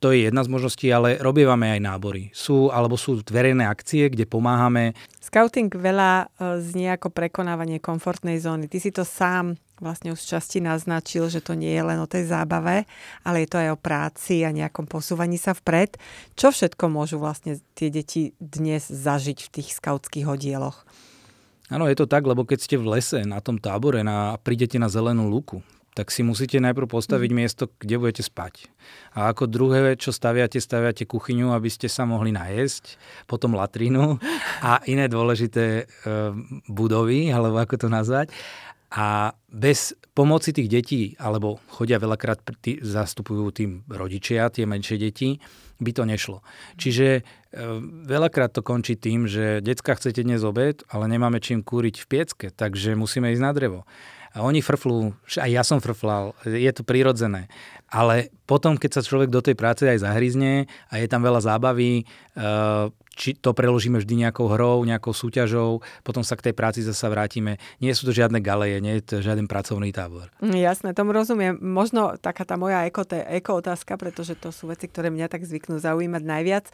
to 0.00 0.16
je 0.16 0.26
jedna 0.26 0.40
z 0.40 0.48
možností, 0.48 0.88
ale 0.88 1.20
robievame 1.20 1.76
aj 1.76 1.80
nábory. 1.84 2.22
Sú, 2.32 2.72
alebo 2.72 2.96
sú 2.96 3.20
verejné 3.20 3.68
akcie, 3.68 4.08
kde 4.08 4.24
pomáhame. 4.24 4.96
Scouting 5.20 5.68
veľa 5.68 6.24
e, 6.24 6.26
znie 6.64 6.96
ako 6.96 7.12
prekonávanie 7.12 7.84
komfortnej 7.84 8.40
zóny. 8.40 8.66
Ty 8.66 8.78
si 8.80 8.90
to 8.90 9.04
sám 9.04 9.60
vlastne 9.80 10.12
už 10.12 10.20
časti 10.20 10.60
naznačil, 10.60 11.28
že 11.32 11.40
to 11.40 11.56
nie 11.56 11.72
je 11.72 11.82
len 11.84 12.00
o 12.00 12.08
tej 12.08 12.28
zábave, 12.28 12.84
ale 13.24 13.44
je 13.44 13.48
to 13.48 13.60
aj 13.60 13.68
o 13.72 13.80
práci 13.80 14.44
a 14.44 14.52
nejakom 14.52 14.84
posúvaní 14.84 15.40
sa 15.40 15.56
vpred. 15.56 15.96
Čo 16.36 16.52
všetko 16.52 16.84
môžu 16.92 17.16
vlastne 17.16 17.60
tie 17.72 17.88
deti 17.88 18.36
dnes 18.36 18.88
zažiť 18.88 19.38
v 19.40 19.52
tých 19.60 19.68
skautských 19.80 20.28
oddieloch? 20.28 20.84
Áno, 21.72 21.88
je 21.88 21.96
to 21.96 22.10
tak, 22.10 22.28
lebo 22.28 22.44
keď 22.44 22.58
ste 22.60 22.76
v 22.76 22.98
lese 22.98 23.24
na 23.24 23.40
tom 23.40 23.56
tábore 23.56 24.04
a 24.04 24.36
prídete 24.42 24.76
na 24.76 24.90
zelenú 24.92 25.30
luku, 25.30 25.64
tak 26.00 26.08
si 26.08 26.24
musíte 26.24 26.56
najprv 26.64 26.88
postaviť 26.88 27.28
mm. 27.28 27.36
miesto, 27.36 27.68
kde 27.76 28.00
budete 28.00 28.24
spať. 28.24 28.72
A 29.12 29.28
ako 29.36 29.44
druhé, 29.44 30.00
čo 30.00 30.16
staviate, 30.16 30.56
staviate 30.56 31.04
kuchyňu, 31.04 31.52
aby 31.52 31.68
ste 31.68 31.92
sa 31.92 32.08
mohli 32.08 32.32
najesť, 32.32 32.96
potom 33.28 33.52
latrínu 33.52 34.16
a 34.64 34.80
iné 34.88 35.12
dôležité 35.12 35.84
e, 35.84 35.84
budovy, 36.72 37.28
alebo 37.28 37.60
ako 37.60 37.84
to 37.84 37.88
nazvať. 37.92 38.32
A 38.96 39.36
bez 39.52 39.92
pomoci 40.16 40.56
tých 40.56 40.72
detí, 40.72 41.02
alebo 41.20 41.60
chodia 41.68 42.00
veľakrát, 42.00 42.40
tí, 42.64 42.80
zastupujú 42.80 43.52
tým 43.52 43.70
rodičia, 43.86 44.48
tie 44.48 44.64
menšie 44.64 44.96
deti, 44.96 45.36
by 45.84 45.90
to 45.92 46.08
nešlo. 46.08 46.40
Čiže 46.80 47.06
e, 47.12 47.22
veľakrát 48.08 48.56
to 48.56 48.64
končí 48.64 48.96
tým, 48.96 49.28
že 49.28 49.60
decka 49.60 50.00
chcete 50.00 50.24
dnes 50.24 50.40
obed, 50.48 50.80
ale 50.88 51.12
nemáme 51.12 51.44
čím 51.44 51.60
kúriť 51.60 52.00
v 52.00 52.06
piecke, 52.08 52.46
takže 52.48 52.96
musíme 52.96 53.36
ísť 53.36 53.44
na 53.44 53.52
drevo. 53.52 53.84
A 54.30 54.46
oni 54.46 54.62
frflú, 54.62 55.10
aj 55.26 55.50
ja 55.50 55.66
som 55.66 55.82
frflal, 55.82 56.38
je 56.46 56.70
to 56.70 56.86
prirodzené. 56.86 57.50
Ale 57.90 58.30
potom, 58.46 58.78
keď 58.78 59.00
sa 59.00 59.02
človek 59.02 59.26
do 59.26 59.42
tej 59.42 59.58
práce 59.58 59.82
aj 59.82 60.06
zahryzne 60.06 60.70
a 60.86 61.02
je 61.02 61.10
tam 61.10 61.26
veľa 61.26 61.42
zábavy 61.42 62.06
či 63.20 63.36
to 63.36 63.52
preložíme 63.52 64.00
vždy 64.00 64.24
nejakou 64.24 64.48
hrou, 64.48 64.80
nejakou 64.86 65.12
súťažou, 65.12 65.84
potom 66.00 66.24
sa 66.24 66.40
k 66.40 66.48
tej 66.48 66.54
práci 66.56 66.80
zase 66.80 67.04
vrátime. 67.04 67.60
Nie 67.82 67.92
sú 67.92 68.08
to 68.08 68.16
žiadne 68.16 68.40
galeje, 68.40 68.80
nie 68.80 68.96
je 68.96 69.02
to 69.04 69.14
žiaden 69.20 69.44
pracovný 69.44 69.92
tábor. 69.92 70.32
Mm, 70.40 70.56
jasné, 70.56 70.96
tomu 70.96 71.12
rozumiem. 71.12 71.60
Možno 71.60 72.16
taká 72.16 72.48
tá 72.48 72.56
moja 72.56 72.88
eko, 72.88 73.04
eko 73.12 73.60
otázka, 73.60 74.00
pretože 74.00 74.40
to 74.40 74.48
sú 74.48 74.72
veci, 74.72 74.88
ktoré 74.88 75.12
mňa 75.12 75.28
tak 75.28 75.44
zvyknú 75.44 75.76
zaujímať 75.76 76.22
najviac. 76.24 76.64
E, 76.64 76.72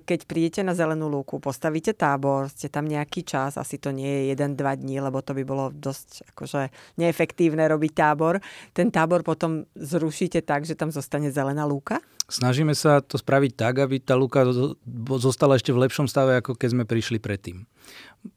keď 0.00 0.20
prídete 0.24 0.60
na 0.64 0.72
zelenú 0.72 1.12
lúku, 1.12 1.36
postavíte 1.36 1.92
tábor, 1.92 2.48
ste 2.48 2.72
tam 2.72 2.88
nejaký 2.88 3.20
čas, 3.26 3.60
asi 3.60 3.76
to 3.76 3.92
nie 3.92 4.08
je 4.08 4.22
jeden, 4.32 4.56
dva 4.56 4.72
dní, 4.72 5.04
lebo 5.04 5.20
to 5.20 5.36
by 5.36 5.44
bolo 5.44 5.68
dosť 5.68 6.32
akože 6.32 6.72
neefektívne 6.96 7.68
robiť 7.68 7.92
tábor. 7.92 8.40
Ten 8.72 8.88
tábor 8.88 9.20
potom 9.20 9.68
zrušíte 9.76 10.40
tak, 10.46 10.64
že 10.64 10.78
tam 10.78 10.88
zostane 10.88 11.28
zelená 11.28 11.68
lúka? 11.68 12.00
Snažíme 12.24 12.72
sa 12.72 13.04
to 13.04 13.20
spraviť 13.20 13.52
tak, 13.52 13.84
aby 13.84 14.00
tá 14.00 14.16
lúka 14.16 14.48
zostala 15.20 15.60
ešte 15.60 15.76
v 15.76 15.84
lepšom 15.84 16.08
stave, 16.08 16.40
ako 16.40 16.56
keď 16.56 16.68
sme 16.72 16.84
prišli 16.88 17.20
predtým. 17.20 17.68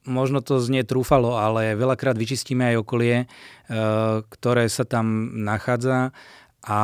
Možno 0.03 0.43
to 0.43 0.59
znie 0.59 0.83
trúfalo, 0.83 1.39
ale 1.39 1.71
veľakrát 1.79 2.19
vyčistíme 2.19 2.75
aj 2.75 2.83
okolie, 2.83 3.15
e, 3.23 3.25
ktoré 4.27 4.67
sa 4.67 4.83
tam 4.83 5.31
nachádza 5.39 6.11
a 6.67 6.79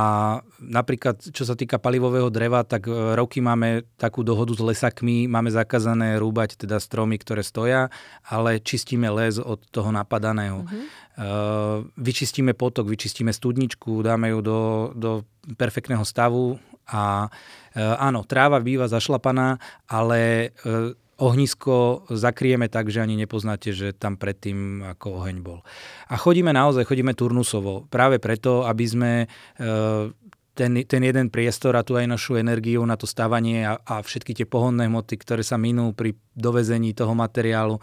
napríklad, 0.63 1.19
čo 1.19 1.43
sa 1.43 1.59
týka 1.59 1.75
palivového 1.75 2.31
dreva, 2.31 2.63
tak 2.63 2.87
e, 2.87 3.19
roky 3.19 3.43
máme 3.43 3.83
takú 3.99 4.23
dohodu 4.23 4.55
s 4.55 4.63
lesakmi, 4.63 5.27
máme 5.27 5.51
zakázané 5.51 6.15
rúbať 6.15 6.55
teda 6.55 6.79
stromy, 6.79 7.19
ktoré 7.19 7.43
stoja, 7.43 7.91
ale 8.23 8.63
čistíme 8.63 9.11
les 9.11 9.43
od 9.43 9.59
toho 9.75 9.91
napadaného. 9.91 10.63
Uh-huh. 10.63 11.83
Vyčistíme 11.99 12.55
potok, 12.55 12.87
vyčistíme 12.89 13.29
studničku, 13.35 14.01
dáme 14.01 14.33
ju 14.33 14.39
do, 14.39 14.59
do 14.95 15.11
perfektného 15.59 16.01
stavu 16.07 16.63
a 16.89 17.31
áno, 17.75 18.21
tráva 18.27 18.59
býva 18.59 18.91
zašlapaná, 18.91 19.57
ale 19.87 20.51
ohnisko 21.23 22.05
zakrieme 22.09 22.67
tak, 22.67 22.89
že 22.89 22.99
ani 22.99 23.15
nepoznáte, 23.15 23.71
že 23.71 23.93
tam 23.93 24.17
predtým 24.17 24.83
ako 24.97 25.23
oheň 25.23 25.37
bol. 25.45 25.61
A 26.09 26.17
chodíme 26.17 26.49
naozaj, 26.49 26.89
chodíme 26.89 27.13
turnusovo, 27.13 27.85
práve 27.87 28.17
preto, 28.17 28.65
aby 28.65 28.85
sme 28.85 29.11
e, 29.23 29.27
ten, 30.57 30.71
ten 30.85 31.01
jeden 31.01 31.29
priestor 31.29 31.77
a 31.77 31.85
tu 31.85 31.95
aj 31.95 32.09
našu 32.09 32.37
energiu 32.37 32.81
na 32.85 32.97
to 32.97 33.05
stávanie 33.05 33.61
a, 33.65 33.77
a 33.85 34.01
všetky 34.01 34.33
tie 34.33 34.47
pohonné 34.49 34.89
hmoty, 34.89 35.15
ktoré 35.21 35.45
sa 35.45 35.55
minú 35.55 35.93
pri 35.93 36.17
dovezení 36.33 36.97
toho 36.97 37.13
materiálu, 37.13 37.77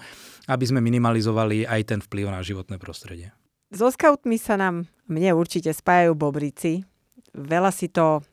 aby 0.51 0.65
sme 0.67 0.83
minimalizovali 0.83 1.67
aj 1.71 1.81
ten 1.87 2.01
vplyv 2.03 2.27
na 2.31 2.43
životné 2.43 2.77
prostredie. 2.83 3.31
So 3.71 3.87
scoutmi 3.87 4.35
sa 4.35 4.59
nám, 4.59 4.91
mne 5.07 5.39
určite 5.39 5.71
spájajú 5.71 6.19
bobrici. 6.19 6.83
Veľa 7.31 7.71
si 7.71 7.87
to 7.87 8.27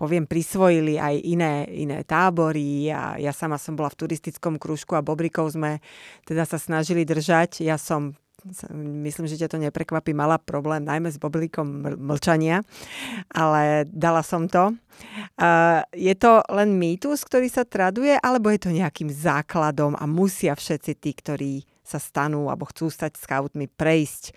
poviem, 0.00 0.24
prisvojili 0.24 0.96
aj 0.96 1.14
iné, 1.28 1.68
iné 1.68 2.00
tábory 2.08 2.88
a 2.88 3.20
ja 3.20 3.36
sama 3.36 3.60
som 3.60 3.76
bola 3.76 3.92
v 3.92 4.00
turistickom 4.00 4.56
krúžku 4.56 4.96
a 4.96 5.04
Bobrikov 5.04 5.52
sme 5.52 5.84
teda 6.24 6.48
sa 6.48 6.56
snažili 6.56 7.04
držať. 7.04 7.60
Ja 7.60 7.76
som 7.76 8.16
myslím, 8.72 9.28
že 9.28 9.36
ťa 9.36 9.52
to 9.52 9.60
neprekvapí, 9.60 10.16
mala 10.16 10.40
problém 10.40 10.80
najmä 10.80 11.12
s 11.12 11.20
boblikom 11.20 12.00
mlčania, 12.00 12.64
ale 13.28 13.84
dala 13.84 14.24
som 14.24 14.48
to. 14.48 14.72
Je 15.92 16.14
to 16.16 16.40
len 16.48 16.80
mýtus, 16.80 17.20
ktorý 17.28 17.52
sa 17.52 17.68
traduje, 17.68 18.16
alebo 18.16 18.48
je 18.48 18.64
to 18.64 18.72
nejakým 18.72 19.12
základom 19.12 19.92
a 20.00 20.08
musia 20.08 20.56
všetci 20.56 20.92
tí, 20.96 21.12
ktorí 21.12 21.52
sa 21.84 22.00
stanú 22.00 22.48
alebo 22.48 22.64
chcú 22.72 22.88
stať 22.88 23.20
scoutmi, 23.20 23.68
prejsť 23.68 24.32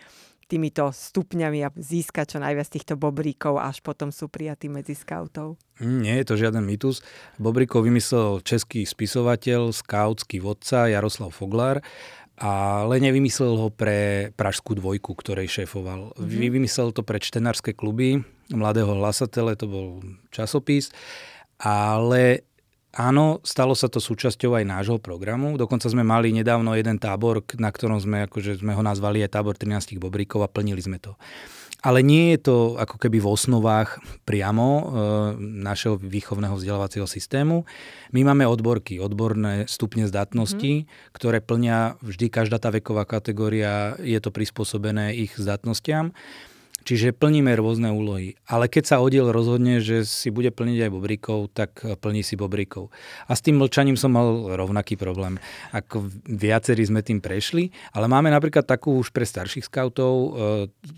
týmito 0.53 0.93
stupňami 0.93 1.65
a 1.65 1.73
získať 1.73 2.37
čo 2.37 2.37
najviac 2.37 2.69
týchto 2.69 2.93
bobríkov, 2.93 3.57
až 3.57 3.81
potom 3.81 4.13
sú 4.13 4.29
prijatí 4.29 4.69
medzi 4.69 4.93
skautov? 4.93 5.57
Mm, 5.81 5.99
nie 6.05 6.15
je 6.21 6.25
to 6.29 6.37
žiaden 6.37 6.61
mýtus. 6.61 7.01
Bobríkov 7.41 7.89
vymyslel 7.89 8.45
český 8.45 8.85
spisovateľ, 8.85 9.73
skautský 9.73 10.37
vodca 10.37 10.85
Jaroslav 10.85 11.33
Foglár 11.33 11.81
ale 12.33 12.97
nevymyslel 12.97 13.55
ho 13.61 13.69
pre 13.69 14.33
Pražskú 14.33 14.73
dvojku, 14.73 15.13
ktorej 15.13 15.53
šéfoval. 15.53 16.17
Mm-hmm. 16.17 16.49
Vymyslel 16.57 16.89
to 16.89 17.05
pre 17.05 17.21
čtenárske 17.21 17.77
kluby, 17.77 18.25
Mladého 18.49 18.89
hlasatele, 18.97 19.53
to 19.53 19.69
bol 19.69 19.87
časopis, 20.33 20.89
ale 21.61 22.43
Áno, 22.93 23.41
stalo 23.41 23.73
sa 23.73 23.89
to 23.89 23.97
súčasťou 23.97 24.53
aj 24.53 24.69
nášho 24.69 24.97
programu. 25.01 25.57
Dokonca 25.57 25.89
sme 25.89 26.05
mali 26.05 26.29
nedávno 26.29 26.77
jeden 26.77 27.01
tábor, 27.01 27.41
na 27.57 27.73
ktorom 27.73 27.97
sme, 27.97 28.29
akože 28.29 28.61
sme 28.61 28.77
ho 28.77 28.85
nazvali 28.85 29.25
aj 29.25 29.33
tábor 29.33 29.57
13 29.57 29.97
bobríkov 29.97 30.45
a 30.45 30.51
plnili 30.51 30.77
sme 30.77 31.01
to. 31.01 31.17
Ale 31.81 32.05
nie 32.05 32.37
je 32.37 32.47
to 32.47 32.55
ako 32.77 33.01
keby 33.01 33.17
v 33.17 33.27
osnovách 33.33 33.97
priamo 34.29 34.67
e, 34.69 34.83
našeho 35.41 35.97
výchovného 35.99 36.53
vzdelávacieho 36.53 37.09
systému. 37.09 37.65
My 38.13 38.23
máme 38.29 38.45
odborky, 38.45 39.01
odborné 39.01 39.65
stupne 39.65 40.05
zdatnosti, 40.05 40.85
mm. 40.85 41.17
ktoré 41.17 41.41
plnia 41.41 41.97
vždy 41.99 42.29
každá 42.29 42.61
tá 42.61 42.69
veková 42.69 43.09
kategória, 43.09 43.97
je 43.99 44.15
to 44.21 44.29
prispôsobené 44.29 45.17
ich 45.17 45.33
zdatnostiam. 45.33 46.13
Čiže 46.83 47.15
plníme 47.15 47.55
rôzne 47.55 47.95
úlohy. 47.95 48.35
Ale 48.43 48.67
keď 48.67 48.83
sa 48.83 48.97
oddiel 48.99 49.31
rozhodne, 49.31 49.79
že 49.79 50.03
si 50.03 50.27
bude 50.27 50.51
plniť 50.51 50.87
aj 50.87 50.91
bobrikov, 50.91 51.39
tak 51.55 51.79
plní 51.79 52.27
si 52.27 52.35
bobrikov. 52.35 52.91
A 53.27 53.33
s 53.33 53.43
tým 53.43 53.55
mlčaním 53.55 53.95
som 53.95 54.11
mal 54.11 54.51
rovnaký 54.59 54.99
problém. 54.99 55.39
Ako 55.71 56.03
viacerí 56.27 56.83
sme 56.83 56.99
tým 56.99 57.23
prešli, 57.23 57.71
ale 57.95 58.11
máme 58.11 58.27
napríklad 58.27 58.67
takú 58.67 58.99
už 58.99 59.15
pre 59.15 59.23
starších 59.23 59.63
skautov 59.63 60.13
e, 60.13 60.29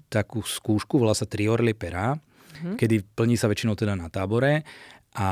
takú 0.10 0.42
skúšku, 0.42 0.98
volá 0.98 1.14
sa 1.14 1.30
Tri 1.30 1.46
orly 1.46 1.78
pera, 1.78 2.18
mm-hmm. 2.18 2.76
kedy 2.82 2.96
plní 3.14 3.38
sa 3.38 3.46
väčšinou 3.46 3.78
teda 3.78 3.94
na 3.94 4.10
tábore 4.10 4.66
a 5.16 5.30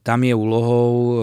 tam 0.00 0.24
je 0.24 0.34
úlohou 0.34 0.90
e, 0.90 1.14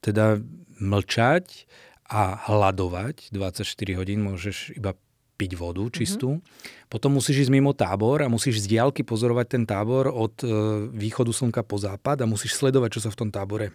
teda 0.00 0.40
mlčať 0.82 1.68
a 2.12 2.36
hľadovať 2.50 3.30
24 3.30 3.98
hodín, 4.00 4.24
môžeš 4.26 4.76
iba 4.76 4.96
piť 5.42 5.58
vodu 5.58 5.82
čistú. 5.90 6.38
Mm-hmm. 6.38 6.86
Potom 6.86 7.18
musíš 7.18 7.48
ísť 7.48 7.52
mimo 7.58 7.74
tábor 7.74 8.22
a 8.22 8.30
musíš 8.30 8.62
z 8.62 8.78
diálky 8.78 9.02
pozorovať 9.02 9.58
ten 9.58 9.64
tábor 9.66 10.06
od 10.06 10.38
e, 10.40 10.46
východu 10.94 11.34
slnka 11.34 11.66
po 11.66 11.82
západ 11.82 12.22
a 12.22 12.30
musíš 12.30 12.54
sledovať, 12.54 12.94
čo 12.94 13.00
sa 13.02 13.10
v 13.10 13.18
tom 13.26 13.28
tábore 13.34 13.74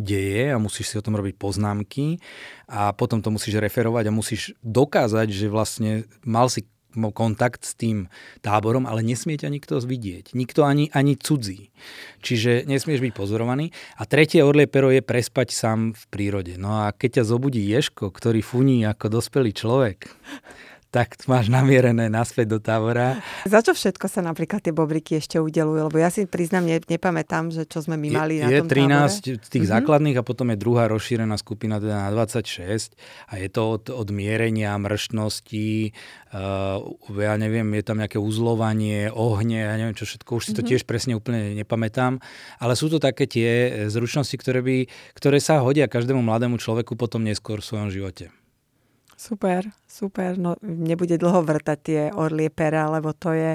deje 0.00 0.48
a 0.48 0.56
musíš 0.56 0.88
si 0.88 0.94
o 0.96 1.04
tom 1.04 1.12
robiť 1.12 1.36
poznámky 1.36 2.16
a 2.64 2.96
potom 2.96 3.20
to 3.20 3.28
musíš 3.28 3.60
referovať 3.60 4.08
a 4.08 4.16
musíš 4.16 4.56
dokázať, 4.64 5.28
že 5.28 5.52
vlastne 5.52 6.08
mal 6.24 6.48
si 6.48 6.64
kontakt 7.14 7.64
s 7.64 7.72
tým 7.74 8.12
táborom, 8.44 8.84
ale 8.84 9.00
nesmie 9.00 9.40
ťa 9.40 9.48
nikto 9.48 9.80
vidieť. 9.80 10.36
Nikto 10.36 10.62
ani, 10.66 10.92
ani 10.92 11.16
cudzí. 11.16 11.72
Čiže 12.20 12.68
nesmieš 12.68 13.00
byť 13.00 13.12
pozorovaný. 13.16 13.72
A 13.98 14.04
tretie 14.04 14.44
orlie 14.44 14.68
pero 14.68 14.92
je 14.92 15.00
prespať 15.00 15.52
sám 15.52 15.96
v 15.96 16.02
prírode. 16.12 16.54
No 16.60 16.86
a 16.86 16.92
keď 16.92 17.22
ťa 17.22 17.24
zobudí 17.32 17.62
ješko, 17.64 18.12
ktorý 18.12 18.44
funí 18.44 18.84
ako 18.84 19.18
dospelý 19.18 19.50
človek, 19.56 20.12
tak 20.92 21.16
máš 21.24 21.48
namierené 21.48 22.12
naspäť 22.12 22.52
do 22.52 22.58
tábora. 22.60 23.16
Za 23.48 23.64
čo 23.64 23.72
všetko 23.72 24.12
sa 24.12 24.20
napríklad 24.20 24.60
tie 24.60 24.76
bobriky 24.76 25.16
ešte 25.16 25.40
udelujú? 25.40 25.88
Lebo 25.88 25.96
ja 25.96 26.12
si 26.12 26.28
priznám, 26.28 26.68
ne, 26.68 26.84
nepamätám, 26.84 27.48
že 27.48 27.64
čo 27.64 27.80
sme 27.80 27.96
my 27.96 28.08
mali 28.12 28.34
je, 28.36 28.44
na 28.44 28.48
je 28.52 28.60
tom 28.60 28.68
13 28.68 28.76
tábore. 28.76 29.08
z 29.08 29.16
tých 29.24 29.32
mm-hmm. 29.40 29.72
základných 29.72 30.16
a 30.20 30.22
potom 30.22 30.52
je 30.52 30.60
druhá 30.60 30.84
rozšírená 30.92 31.40
skupina 31.40 31.80
teda 31.80 32.06
na 32.06 32.10
26 32.12 32.92
a 33.24 33.32
je 33.40 33.48
to 33.48 33.62
od, 33.72 33.88
od 33.88 34.08
mierenia, 34.12 34.76
mrštnosti, 34.76 35.96
uh, 36.36 36.84
ja 37.16 37.34
neviem, 37.40 37.72
je 37.72 37.84
tam 37.88 37.96
nejaké 37.96 38.20
uzlovanie, 38.20 39.08
ohne, 39.08 39.64
ja 39.64 39.80
neviem 39.80 39.96
čo 39.96 40.04
všetko, 40.04 40.28
už 40.28 40.44
si 40.44 40.52
to 40.52 40.60
mm-hmm. 40.60 40.68
tiež 40.76 40.82
presne 40.84 41.16
úplne 41.16 41.56
nepamätám, 41.56 42.20
ale 42.60 42.76
sú 42.76 42.92
to 42.92 43.00
také 43.00 43.24
tie 43.24 43.48
zručnosti, 43.88 44.36
ktoré, 44.36 44.60
by, 44.60 44.76
ktoré 45.16 45.40
sa 45.40 45.64
hodia 45.64 45.88
každému 45.88 46.20
mladému 46.20 46.60
človeku 46.60 47.00
potom 47.00 47.24
neskôr 47.24 47.64
v 47.64 47.68
svojom 47.72 47.88
živote. 47.88 48.41
Super, 49.22 49.70
super. 49.86 50.34
No 50.34 50.58
nebude 50.66 51.14
dlho 51.14 51.46
vrtať 51.46 51.78
tie 51.78 52.00
orlie 52.10 52.50
pera, 52.50 52.90
lebo 52.90 53.14
to 53.14 53.30
je 53.30 53.54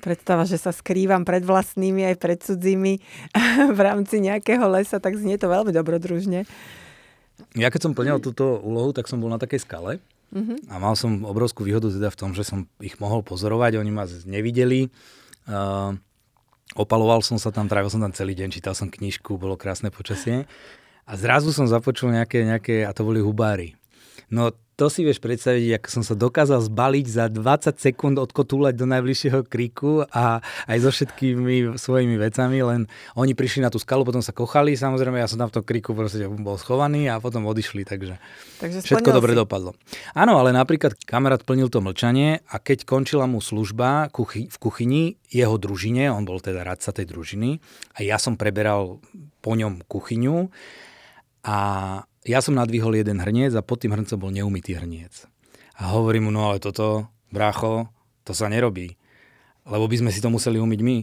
predstava, 0.00 0.48
že 0.48 0.56
sa 0.56 0.72
skrývam 0.72 1.28
pred 1.28 1.44
vlastnými 1.44 2.08
aj 2.08 2.16
pred 2.16 2.40
cudzími 2.40 2.94
v 3.76 3.80
rámci 3.84 4.24
nejakého 4.24 4.64
lesa, 4.72 5.04
tak 5.04 5.20
znie 5.20 5.36
to 5.36 5.52
veľmi 5.52 5.76
dobrodružne. 5.76 6.48
Ja 7.52 7.68
keď 7.68 7.80
som 7.84 7.92
plnil 7.92 8.16
túto 8.24 8.56
úlohu, 8.64 8.96
tak 8.96 9.04
som 9.04 9.20
bol 9.20 9.28
na 9.28 9.36
takej 9.36 9.68
skale 9.68 10.00
mm-hmm. 10.32 10.72
a 10.72 10.74
mal 10.80 10.96
som 10.96 11.20
obrovskú 11.28 11.68
výhodu 11.68 11.92
teda 11.92 12.08
v 12.08 12.18
tom, 12.18 12.30
že 12.32 12.46
som 12.46 12.64
ich 12.80 12.96
mohol 12.96 13.20
pozorovať, 13.20 13.76
oni 13.76 13.92
ma 13.92 14.08
nevideli. 14.24 14.88
Uh, 15.44 15.98
opaloval 16.80 17.20
som 17.20 17.36
sa 17.36 17.52
tam, 17.52 17.68
trávil 17.68 17.92
som 17.92 18.00
tam 18.00 18.14
celý 18.16 18.32
deň, 18.32 18.48
čítal 18.56 18.72
som 18.72 18.88
knižku, 18.88 19.36
bolo 19.36 19.60
krásne 19.60 19.92
počasie. 19.92 20.48
A 21.04 21.12
zrazu 21.20 21.52
som 21.52 21.68
započul 21.68 22.08
nejaké, 22.16 22.48
nejaké 22.48 22.88
a 22.88 22.94
to 22.96 23.04
boli 23.04 23.20
hubári. 23.20 23.76
No 24.32 24.54
to 24.74 24.90
si 24.90 25.06
vieš 25.06 25.22
predstaviť, 25.22 25.78
ako 25.78 25.88
som 25.88 26.02
sa 26.02 26.18
dokázal 26.18 26.58
zbaliť 26.66 27.06
za 27.06 27.24
20 27.30 27.78
sekúnd 27.78 28.18
odkotúľať 28.18 28.74
do 28.74 28.86
najbližšieho 28.90 29.46
kríku 29.46 30.02
a 30.10 30.42
aj 30.66 30.78
so 30.82 30.90
všetkými 30.90 31.78
svojimi 31.78 32.18
vecami, 32.18 32.58
len 32.58 32.80
oni 33.14 33.38
prišli 33.38 33.62
na 33.62 33.70
tú 33.70 33.78
skalu, 33.78 34.02
potom 34.02 34.18
sa 34.18 34.34
kochali, 34.34 34.74
samozrejme 34.74 35.22
ja 35.22 35.30
som 35.30 35.38
tam 35.38 35.50
v 35.50 35.62
tom 35.62 35.64
kríku 35.64 35.94
proste 35.94 36.26
bol 36.26 36.58
schovaný 36.58 37.06
a 37.06 37.22
potom 37.22 37.46
odišli, 37.46 37.86
takže, 37.86 38.18
takže 38.58 38.82
všetko 38.82 39.14
dobre 39.14 39.32
si. 39.34 39.38
dopadlo. 39.38 39.78
Áno, 40.18 40.42
ale 40.42 40.50
napríklad 40.50 40.98
kamarát 41.06 41.46
plnil 41.46 41.70
to 41.70 41.78
mlčanie 41.78 42.42
a 42.50 42.58
keď 42.58 42.82
končila 42.82 43.30
mu 43.30 43.38
služba 43.38 44.10
kuchy, 44.10 44.50
v 44.50 44.56
kuchyni, 44.58 45.02
jeho 45.30 45.54
družine, 45.54 46.10
on 46.10 46.26
bol 46.26 46.42
teda 46.42 46.66
radca 46.66 46.90
tej 46.90 47.06
družiny 47.06 47.62
a 47.94 48.02
ja 48.02 48.18
som 48.18 48.34
preberal 48.34 48.98
po 49.38 49.52
ňom 49.54 49.86
kuchyňu 49.86 50.50
a 51.44 51.58
ja 52.24 52.40
som 52.40 52.56
nadvihol 52.56 52.96
jeden 52.96 53.20
hrniec 53.20 53.52
a 53.52 53.60
pod 53.60 53.84
tým 53.84 53.92
hrncom 53.92 54.16
bol 54.16 54.32
neumytý 54.32 54.80
hrniec. 54.80 55.28
A 55.76 55.92
hovorím 55.92 56.28
mu, 56.28 56.30
no 56.32 56.48
ale 56.48 56.56
toto, 56.56 57.12
brácho, 57.28 57.92
to 58.24 58.32
sa 58.32 58.48
nerobí. 58.48 58.96
Lebo 59.68 59.84
by 59.84 59.96
sme 60.00 60.10
si 60.10 60.24
to 60.24 60.32
museli 60.32 60.56
umyť 60.56 60.80
my. 60.80 60.98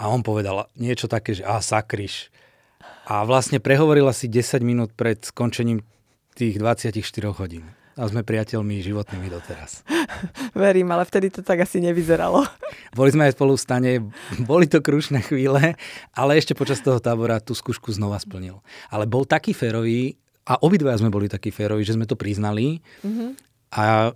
A 0.00 0.08
on 0.08 0.24
povedal 0.24 0.72
niečo 0.80 1.12
také, 1.12 1.36
že 1.36 1.44
a 1.44 1.60
sakryš. 1.60 2.32
A 3.04 3.28
vlastne 3.28 3.60
prehovoril 3.60 4.08
asi 4.08 4.32
10 4.32 4.64
minút 4.64 4.90
pred 4.96 5.20
skončením 5.20 5.84
tých 6.32 6.56
24 6.56 6.96
hodín. 7.36 7.68
A 7.92 8.08
sme 8.08 8.24
priateľmi 8.24 8.80
životnými 8.80 9.28
doteraz. 9.28 9.84
Verím, 10.56 10.88
ale 10.96 11.04
vtedy 11.04 11.28
to 11.28 11.44
tak 11.44 11.60
asi 11.60 11.84
nevyzeralo. 11.84 12.48
Boli 12.96 13.12
sme 13.12 13.28
aj 13.28 13.36
spolu 13.36 13.52
v 13.52 13.60
stane, 13.60 13.92
boli 14.44 14.68
to 14.68 14.84
krušné 14.84 15.24
chvíle, 15.24 15.76
ale 16.12 16.30
ešte 16.36 16.52
počas 16.52 16.80
toho 16.80 17.00
tábora 17.00 17.40
tú 17.40 17.56
skúšku 17.56 17.88
znova 17.92 18.20
splnil. 18.20 18.60
Ale 18.92 19.08
bol 19.08 19.24
taký 19.24 19.56
férový, 19.56 20.20
a 20.42 20.58
obidvaja 20.58 20.98
sme 20.98 21.14
boli 21.14 21.30
takí 21.30 21.54
férovi, 21.54 21.86
že 21.86 21.94
sme 21.94 22.06
to 22.08 22.18
priznali 22.18 22.82
mm-hmm. 23.06 23.30
a 23.78 24.10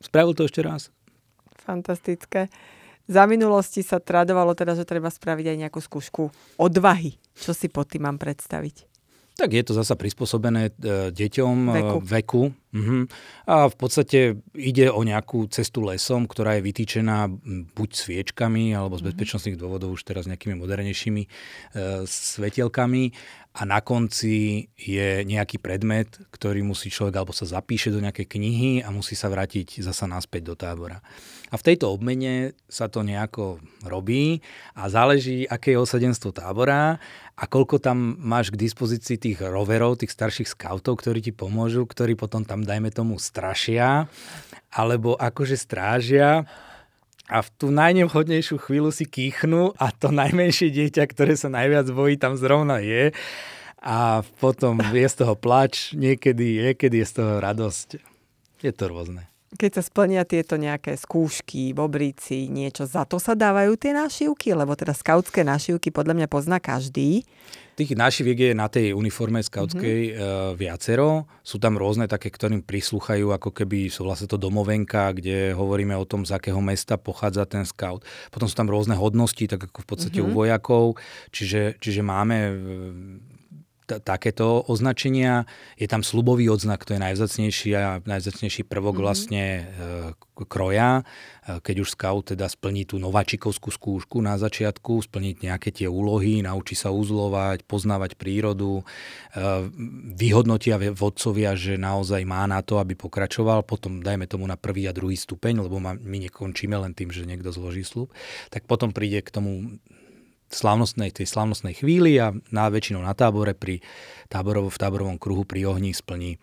spravil 0.00 0.32
to 0.32 0.48
ešte 0.48 0.64
raz. 0.64 0.88
Fantastické. 1.62 2.48
Za 3.06 3.26
minulosti 3.26 3.82
sa 3.84 3.98
tradovalo 3.98 4.54
teda, 4.54 4.78
že 4.78 4.88
treba 4.88 5.10
spraviť 5.10 5.46
aj 5.52 5.56
nejakú 5.66 5.80
skúšku 5.82 6.22
odvahy. 6.56 7.18
Čo 7.36 7.52
si 7.52 7.68
pod 7.68 7.90
tým 7.90 8.08
mám 8.08 8.16
predstaviť? 8.16 8.92
Tak 9.32 9.48
je 9.48 9.64
to 9.64 9.72
zasa 9.72 9.96
prispôsobené 9.96 10.68
e, 10.68 11.08
deťom 11.08 11.56
e, 11.64 11.72
veku. 11.72 11.98
veku. 12.04 12.42
Uh-huh. 12.52 13.08
A 13.48 13.72
v 13.72 13.76
podstate 13.80 14.36
ide 14.52 14.92
o 14.92 15.00
nejakú 15.00 15.48
cestu 15.48 15.80
lesom, 15.88 16.28
ktorá 16.28 16.60
je 16.60 16.68
vytýčená 16.68 17.32
buď 17.72 17.90
sviečkami, 17.96 18.76
alebo 18.76 19.00
z 19.00 19.02
mhm. 19.02 19.08
bezpečnostných 19.08 19.56
dôvodov 19.56 19.96
už 19.96 20.04
teraz 20.04 20.28
nejakými 20.28 20.60
modernejšími 20.60 21.22
e, 21.24 21.28
svetielkami 22.04 23.02
a 23.52 23.68
na 23.68 23.84
konci 23.84 24.68
je 24.80 25.28
nejaký 25.28 25.60
predmet, 25.60 26.08
ktorý 26.32 26.64
musí 26.64 26.88
človek 26.88 27.20
alebo 27.20 27.36
sa 27.36 27.44
zapíše 27.44 27.92
do 27.92 28.00
nejakej 28.00 28.24
knihy 28.24 28.70
a 28.80 28.88
musí 28.88 29.12
sa 29.12 29.28
vrátiť 29.28 29.84
zasa 29.84 30.08
naspäť 30.08 30.42
do 30.48 30.54
tábora. 30.56 31.04
A 31.52 31.60
v 31.60 31.66
tejto 31.68 31.92
obmene 31.92 32.56
sa 32.64 32.88
to 32.88 33.04
nejako 33.04 33.60
robí 33.84 34.40
a 34.72 34.88
záleží, 34.88 35.44
aké 35.44 35.76
je 35.76 35.84
osadenstvo 35.84 36.32
tábora 36.32 36.96
a 37.36 37.44
koľko 37.44 37.76
tam 37.76 38.16
máš 38.16 38.48
k 38.48 38.60
dispozícii 38.64 39.20
tých 39.20 39.44
roverov, 39.44 40.00
tých 40.00 40.16
starších 40.16 40.48
scoutov, 40.48 41.04
ktorí 41.04 41.20
ti 41.20 41.32
pomôžu, 41.36 41.84
ktorí 41.84 42.16
potom 42.16 42.48
tam, 42.48 42.64
dajme 42.64 42.88
tomu, 42.88 43.20
strašia 43.20 44.08
alebo 44.72 45.12
akože 45.20 45.60
strážia 45.60 46.48
a 47.30 47.38
v 47.40 47.48
tú 47.54 47.70
najnevhodnejšiu 47.70 48.58
chvíľu 48.58 48.90
si 48.90 49.06
kýchnú 49.06 49.74
a 49.78 49.94
to 49.94 50.10
najmenšie 50.10 50.74
dieťa, 50.74 51.04
ktoré 51.08 51.38
sa 51.38 51.48
najviac 51.48 51.88
bojí, 51.90 52.18
tam 52.18 52.34
zrovna 52.34 52.82
je 52.82 53.14
a 53.82 54.22
potom 54.38 54.78
je 54.78 55.06
z 55.06 55.16
toho 55.26 55.34
plač, 55.34 55.90
niekedy, 55.98 56.70
niekedy 56.70 57.02
je 57.02 57.06
z 57.06 57.14
toho 57.18 57.32
radosť. 57.42 57.88
Je 58.62 58.70
to 58.70 58.84
rôzne. 58.86 59.31
Keď 59.52 59.70
sa 59.78 59.82
splnia 59.84 60.24
tieto 60.24 60.56
nejaké 60.56 60.96
skúšky, 60.96 61.76
bobríci, 61.76 62.48
niečo, 62.48 62.88
za 62.88 63.04
to 63.04 63.20
sa 63.20 63.36
dávajú 63.36 63.76
tie 63.76 63.92
nášivky? 63.92 64.56
Lebo 64.56 64.72
teda 64.72 64.96
skautské 64.96 65.44
nášivky 65.44 65.92
podľa 65.92 66.16
mňa 66.16 66.28
pozná 66.32 66.56
každý. 66.56 67.20
Tých 67.72 67.96
nášiviek 67.96 68.52
je 68.52 68.52
na 68.52 68.68
tej 68.68 68.92
uniforme 68.92 69.40
skautskej 69.40 70.00
mm-hmm. 70.12 70.56
viacero. 70.60 71.24
Sú 71.40 71.56
tam 71.56 71.80
rôzne 71.80 72.04
také, 72.04 72.28
ktorým 72.28 72.60
prislúchajú, 72.60 73.32
ako 73.32 73.48
keby 73.48 73.88
sú 73.88 74.04
vlastne 74.04 74.28
to 74.28 74.36
domovenka, 74.36 75.12
kde 75.16 75.56
hovoríme 75.56 75.96
o 75.96 76.04
tom, 76.04 76.28
z 76.28 76.36
akého 76.36 76.60
mesta 76.60 77.00
pochádza 77.00 77.48
ten 77.48 77.64
scout. 77.64 78.04
Potom 78.28 78.44
sú 78.44 78.56
tam 78.56 78.68
rôzne 78.68 78.92
hodnosti, 78.92 79.48
tak 79.48 79.72
ako 79.72 79.84
v 79.84 79.88
podstate 79.88 80.20
mm-hmm. 80.20 80.32
u 80.32 80.36
vojakov. 80.36 80.84
Čiže, 81.32 81.80
čiže 81.80 82.04
máme 82.04 82.36
takéto 84.00 84.64
označenia. 84.64 85.44
Je 85.76 85.84
tam 85.84 86.00
slubový 86.00 86.48
odznak, 86.48 86.86
to 86.86 86.96
je 86.96 87.00
najvzacnejší 87.02 87.70
a 87.76 88.00
najvzacnejší 88.06 88.64
prvok 88.64 88.96
mm-hmm. 88.96 89.04
vlastne 89.04 89.44
e, 89.44 89.62
kroja. 90.48 91.02
E, 91.44 91.58
keď 91.60 91.76
už 91.84 91.92
scout 91.98 92.32
teda 92.32 92.48
splní 92.48 92.88
tú 92.88 92.96
nováčikovskú 93.02 93.68
skúšku 93.68 94.22
na 94.22 94.38
začiatku, 94.38 95.04
splniť 95.04 95.36
nejaké 95.44 95.74
tie 95.74 95.90
úlohy, 95.90 96.40
naučí 96.40 96.78
sa 96.78 96.94
uzlovať, 96.94 97.66
poznávať 97.66 98.16
prírodu, 98.16 98.80
e, 98.80 98.84
vyhodnotia 100.16 100.78
vodcovia, 100.94 101.58
že 101.58 101.74
naozaj 101.76 102.22
má 102.22 102.46
na 102.46 102.62
to, 102.62 102.78
aby 102.78 102.94
pokračoval, 102.94 103.66
potom 103.66 104.00
dajme 104.00 104.30
tomu 104.30 104.46
na 104.46 104.54
prvý 104.54 104.86
a 104.86 104.96
druhý 104.96 105.18
stupeň, 105.18 105.66
lebo 105.66 105.82
my 105.82 106.18
nekončíme 106.30 106.78
len 106.78 106.94
tým, 106.94 107.10
že 107.10 107.26
niekto 107.26 107.50
zloží 107.50 107.82
slub, 107.82 108.14
tak 108.48 108.64
potom 108.70 108.94
príde 108.94 109.20
k 109.20 109.34
tomu 109.34 109.82
slavnostnej, 110.52 111.10
tej 111.10 111.26
slavnostnej 111.26 111.74
chvíli 111.80 112.20
a 112.20 112.36
na 112.52 112.68
väčšinou 112.68 113.00
na 113.02 113.16
tábore 113.16 113.56
pri 113.56 113.80
táborov, 114.28 114.70
v 114.72 114.80
táborovom 114.80 115.16
kruhu 115.16 115.48
pri 115.48 115.66
ohni 115.66 115.96
splní 115.96 116.36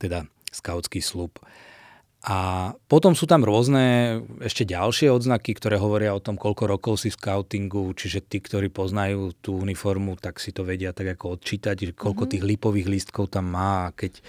teda 0.00 0.24
skautský 0.50 1.04
slub. 1.04 1.38
A 2.20 2.72
potom 2.84 3.16
sú 3.16 3.24
tam 3.24 3.48
rôzne 3.48 4.20
ešte 4.44 4.68
ďalšie 4.68 5.08
odznaky, 5.08 5.56
ktoré 5.56 5.80
hovoria 5.80 6.12
o 6.12 6.20
tom, 6.20 6.36
koľko 6.36 6.68
rokov 6.68 6.94
si 7.00 7.08
v 7.08 7.16
scoutingu, 7.16 7.96
čiže 7.96 8.20
tí, 8.20 8.44
ktorí 8.44 8.68
poznajú 8.68 9.32
tú 9.40 9.56
uniformu, 9.56 10.20
tak 10.20 10.36
si 10.36 10.52
to 10.52 10.60
vedia 10.60 10.92
tak 10.92 11.16
ako 11.16 11.40
odčítať, 11.40 11.76
že 11.80 11.92
koľko 11.96 12.28
mm-hmm. 12.28 12.32
tých 12.36 12.44
lipových 12.44 12.88
lístkov 12.92 13.32
tam 13.32 13.48
má. 13.48 13.88
A 13.88 13.96
keď 13.96 14.20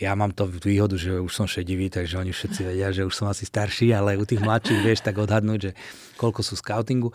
ja 0.00 0.16
mám 0.16 0.32
to 0.32 0.48
výhodu, 0.48 0.96
že 0.96 1.20
už 1.20 1.28
som 1.28 1.44
šedivý, 1.44 1.92
takže 1.92 2.16
oni 2.16 2.32
všetci 2.32 2.60
vedia, 2.64 2.88
že 2.96 3.04
už 3.04 3.12
som 3.12 3.28
asi 3.28 3.44
starší, 3.44 3.92
ale 3.92 4.16
u 4.16 4.24
tých 4.24 4.40
mladších 4.40 4.80
vieš 4.80 5.04
tak 5.04 5.20
odhadnúť, 5.20 5.60
že 5.60 5.72
koľko 6.16 6.40
sú 6.40 6.56
v 6.56 6.64
scoutingu. 6.64 7.12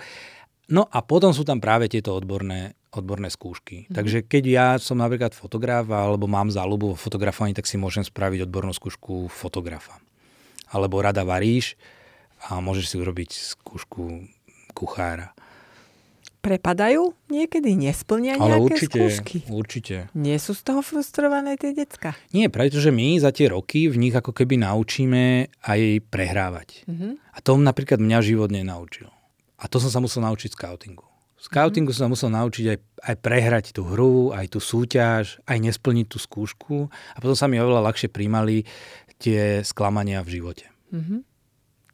No 0.69 0.85
a 0.85 1.01
potom 1.01 1.33
sú 1.33 1.41
tam 1.41 1.57
práve 1.57 1.89
tieto 1.89 2.13
odborné, 2.13 2.77
odborné 2.93 3.33
skúšky. 3.33 3.89
Mm. 3.89 3.93
Takže 3.97 4.17
keď 4.25 4.43
ja 4.45 4.67
som 4.77 5.01
napríklad 5.01 5.33
fotograf 5.33 5.89
alebo 5.89 6.29
mám 6.29 6.53
záľubu 6.53 6.93
vo 6.93 6.97
fotografovaní, 6.97 7.57
tak 7.57 7.65
si 7.65 7.81
môžem 7.81 8.05
spraviť 8.05 8.45
odbornú 8.45 8.73
skúšku 8.73 9.33
fotografa. 9.33 9.97
Alebo 10.69 11.01
rada 11.01 11.25
varíš 11.25 11.73
a 12.45 12.61
môžeš 12.61 12.85
si 12.93 12.95
urobiť 13.01 13.29
skúšku 13.33 14.29
kuchára. 14.77 15.33
Prepadajú? 16.39 17.11
Niekedy 17.27 17.75
nesplnia 17.75 18.39
nejaké 18.39 18.47
Ale 18.47 18.63
určite, 18.63 18.95
skúšky? 18.95 19.37
určite. 19.51 19.95
Nie 20.15 20.39
sú 20.39 20.55
z 20.55 20.63
toho 20.63 20.79
frustrované 20.79 21.59
tie 21.59 21.75
decka? 21.75 22.15
Nie, 22.31 22.47
pretože 22.47 22.95
my 22.95 23.19
za 23.19 23.35
tie 23.35 23.51
roky 23.51 23.91
v 23.91 23.99
nich 23.99 24.15
ako 24.15 24.31
keby 24.31 24.55
naučíme 24.63 25.51
aj 25.67 25.79
prehrávať. 26.07 26.87
Mm-hmm. 26.87 27.11
A 27.35 27.37
to 27.43 27.59
napríklad 27.59 27.99
mňa 27.99 28.19
život 28.23 28.55
nenaučil. 28.55 29.11
A 29.59 29.67
to 29.67 29.77
som 29.83 29.91
sa 29.91 29.99
musel 29.99 30.23
naučiť 30.23 30.55
scoutingu. 30.55 31.03
V 31.39 31.41
scoutingu 31.47 31.95
som 31.95 32.07
sa 32.07 32.11
musel 32.11 32.29
naučiť 32.35 32.65
aj, 32.67 32.77
aj 32.99 33.15
prehrať 33.23 33.65
tú 33.71 33.87
hru, 33.87 34.35
aj 34.35 34.55
tú 34.55 34.59
súťaž, 34.59 35.39
aj 35.47 35.57
nesplniť 35.59 36.07
tú 36.11 36.19
skúšku 36.19 36.91
a 36.91 37.17
potom 37.19 37.35
sa 37.35 37.47
mi 37.47 37.59
oveľa 37.59 37.91
ľahšie 37.91 38.11
príjmali 38.11 38.67
tie 39.19 39.63
sklamania 39.63 40.19
v 40.23 40.39
živote. 40.39 40.67
Mm-hmm. 40.91 41.19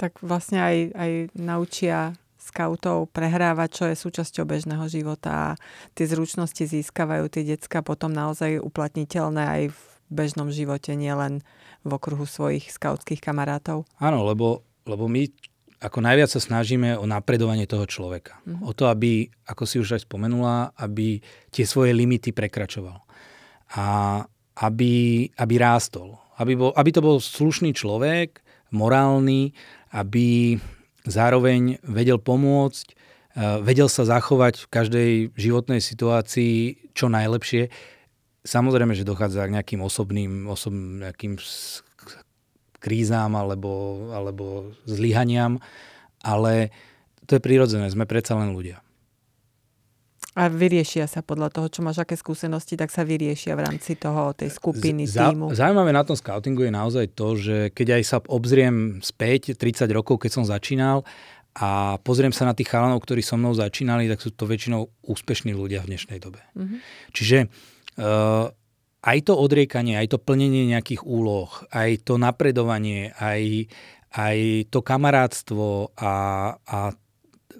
Tak 0.01 0.21
vlastne 0.25 0.62
aj, 0.62 0.78
aj 0.97 1.12
naučia 1.38 2.17
skautov 2.41 3.10
prehrávať, 3.10 3.69
čo 3.73 3.84
je 3.89 3.95
súčasťou 3.97 4.45
bežného 4.45 4.86
života 4.86 5.32
a 5.34 5.58
tie 5.97 6.06
zručnosti 6.06 6.62
získavajú 6.62 7.25
tie 7.30 7.41
decka 7.41 7.82
potom 7.82 8.13
naozaj 8.13 8.62
uplatniteľné 8.62 9.43
aj 9.45 9.63
v 9.73 9.80
bežnom 10.13 10.54
živote, 10.54 10.93
nielen 10.93 11.41
v 11.82 11.89
okruhu 11.89 12.30
svojich 12.30 12.69
skautských 12.69 13.21
kamarátov. 13.21 13.89
Áno, 13.97 14.21
lebo, 14.25 14.62
lebo 14.86 15.10
my 15.10 15.25
ako 15.85 16.01
najviac 16.01 16.33
sa 16.33 16.41
snažíme 16.41 16.97
o 16.97 17.05
napredovanie 17.05 17.69
toho 17.69 17.85
človeka. 17.85 18.41
Mm-hmm. 18.41 18.65
O 18.65 18.73
to, 18.73 18.89
aby, 18.89 19.29
ako 19.45 19.63
si 19.69 19.77
už 19.77 20.01
aj 20.01 20.01
spomenula, 20.09 20.73
aby 20.81 21.21
tie 21.53 21.65
svoje 21.69 21.93
limity 21.93 22.33
prekračoval. 22.33 23.05
A 23.77 23.85
aby, 24.65 25.27
aby 25.37 25.55
rástol. 25.61 26.17
Aby, 26.41 26.57
bol, 26.57 26.71
aby 26.73 26.89
to 26.89 27.05
bol 27.05 27.17
slušný 27.21 27.77
človek, 27.77 28.41
morálny, 28.73 29.53
aby 29.93 30.57
zároveň 31.05 31.79
vedel 31.85 32.17
pomôcť, 32.17 32.87
e, 32.91 32.95
vedel 33.61 33.87
sa 33.87 34.03
zachovať 34.09 34.65
v 34.65 34.71
každej 34.73 35.11
životnej 35.37 35.79
situácii 35.79 36.91
čo 36.97 37.07
najlepšie. 37.07 37.69
Samozrejme, 38.45 38.97
že 38.97 39.07
dochádza 39.07 39.47
k 39.47 39.55
nejakým 39.55 39.81
osobným, 39.85 40.49
osobným 40.49 41.05
nejakým 41.05 41.37
krízám 42.85 43.33
alebo, 43.33 44.05
alebo 44.13 44.69
zlyhaniam, 44.85 45.57
ale 46.21 46.69
to 47.25 47.37
je 47.37 47.41
prirodzené, 47.41 47.89
sme 47.89 48.05
predsa 48.05 48.37
len 48.37 48.53
ľudia. 48.53 48.85
A 50.35 50.51
vyriešia 50.51 51.07
sa 51.07 51.23
podľa 51.23 51.47
toho, 51.47 51.71
čo 51.71 51.79
máš 51.79 52.03
aké 52.03 52.19
skúsenosti, 52.19 52.75
tak 52.75 52.91
sa 52.91 53.07
vyriešia 53.07 53.55
v 53.55 53.71
rámci 53.71 53.95
toho, 53.95 54.35
tej 54.35 54.51
skupiny, 54.51 55.07
Z, 55.07 55.31
týmu. 55.31 55.55
Zaujímavé 55.55 55.95
na 55.95 56.03
tom 56.03 56.19
scoutingu 56.19 56.67
je 56.67 56.75
naozaj 56.75 57.05
to, 57.15 57.39
že 57.39 57.57
keď 57.71 57.87
aj 57.95 58.03
sa 58.03 58.17
obzriem 58.19 58.99
späť, 58.99 59.55
30 59.55 59.87
rokov, 59.95 60.27
keď 60.27 60.31
som 60.35 60.43
začínal, 60.43 61.07
a 61.55 61.95
pozriem 62.03 62.35
sa 62.35 62.43
na 62.43 62.51
tých 62.51 62.67
chalanov, 62.67 62.99
ktorí 63.07 63.23
so 63.23 63.39
mnou 63.39 63.55
začínali, 63.55 64.11
tak 64.11 64.19
sú 64.19 64.35
to 64.35 64.43
väčšinou 64.43 64.91
úspešní 65.07 65.55
ľudia 65.55 65.87
v 65.87 65.95
dnešnej 65.95 66.19
dobe. 66.19 66.43
Mm-hmm. 66.51 66.79
Čiže 67.15 67.37
uh, 67.47 68.51
aj 69.05 69.29
to 69.29 69.33
odriekanie, 69.37 69.95
aj 70.01 70.17
to 70.17 70.17
plnenie 70.17 70.65
nejakých 70.65 71.05
úloh, 71.05 71.53
aj 71.69 72.01
to 72.09 72.17
napredovanie, 72.17 73.13
aj, 73.21 73.69
aj 74.17 74.37
to 74.73 74.81
kamarátstvo 74.81 75.93
a, 75.93 76.13
a 76.57 76.77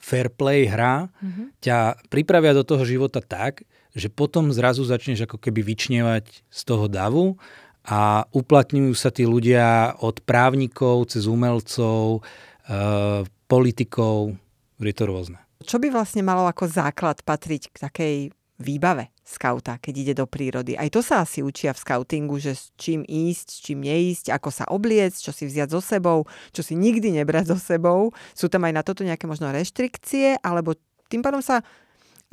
fair 0.02 0.34
play 0.34 0.66
hra 0.66 1.08
mm-hmm. 1.08 1.62
ťa 1.62 2.10
pripravia 2.10 2.58
do 2.58 2.66
toho 2.66 2.82
života 2.82 3.22
tak, 3.22 3.62
že 3.94 4.10
potom 4.10 4.50
zrazu 4.52 4.84
začneš 4.84 5.30
ako 5.30 5.38
keby 5.40 5.62
vyčnievať 5.62 6.26
z 6.50 6.62
toho 6.66 6.90
davu 6.90 7.38
a 7.86 8.26
uplatňujú 8.34 8.94
sa 8.98 9.14
tí 9.14 9.30
ľudia 9.30 9.94
od 10.02 10.20
právnikov 10.26 11.14
cez 11.14 11.30
umelcov, 11.30 12.26
uh, 12.66 13.22
politikov, 13.46 14.34
je 14.82 14.96
to 14.98 15.06
rôzne. 15.06 15.40
Čo 15.62 15.78
by 15.78 15.94
vlastne 15.94 16.26
malo 16.26 16.50
ako 16.50 16.66
základ 16.66 17.22
patriť 17.22 17.72
k 17.72 17.78
takej 17.78 18.16
výbave 18.60 19.15
skauta, 19.26 19.82
keď 19.82 19.94
ide 19.98 20.14
do 20.14 20.30
prírody. 20.30 20.78
Aj 20.78 20.86
to 20.94 21.02
sa 21.02 21.26
asi 21.26 21.42
učia 21.42 21.74
v 21.74 21.82
skautingu, 21.82 22.38
že 22.38 22.54
s 22.54 22.70
čím 22.78 23.02
ísť, 23.02 23.48
s 23.50 23.58
čím 23.66 23.82
neísť, 23.82 24.30
ako 24.30 24.50
sa 24.54 24.70
obliecť, 24.70 25.18
čo 25.18 25.32
si 25.34 25.50
vziať 25.50 25.74
so 25.74 25.82
sebou, 25.82 26.30
čo 26.54 26.62
si 26.62 26.78
nikdy 26.78 27.10
nebrať 27.10 27.52
so 27.52 27.58
sebou. 27.58 28.14
Sú 28.38 28.48
tam 28.48 28.70
aj 28.70 28.74
na 28.78 28.86
toto 28.86 29.02
nejaké 29.02 29.26
možno 29.26 29.50
reštrikcie, 29.50 30.38
alebo 30.46 30.78
tým 31.10 31.26
pádom 31.26 31.42
sa 31.42 31.66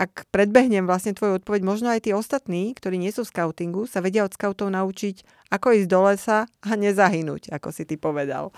ak 0.00 0.26
predbehnem 0.32 0.88
vlastne 0.88 1.12
tvoju 1.12 1.38
odpoveď, 1.38 1.60
možno 1.62 1.92
aj 1.92 2.08
tí 2.08 2.10
ostatní, 2.16 2.72
ktorí 2.74 2.96
nie 2.96 3.12
sú 3.12 3.22
v 3.22 3.32
skautingu, 3.32 3.84
sa 3.84 4.00
vedia 4.00 4.24
od 4.24 4.32
skautov 4.32 4.72
naučiť, 4.72 5.22
ako 5.52 5.78
ísť 5.78 5.88
do 5.88 6.00
lesa 6.08 6.38
a 6.64 6.70
nezahynúť, 6.74 7.52
ako 7.52 7.68
si 7.70 7.84
ty 7.84 8.00
povedal. 8.00 8.50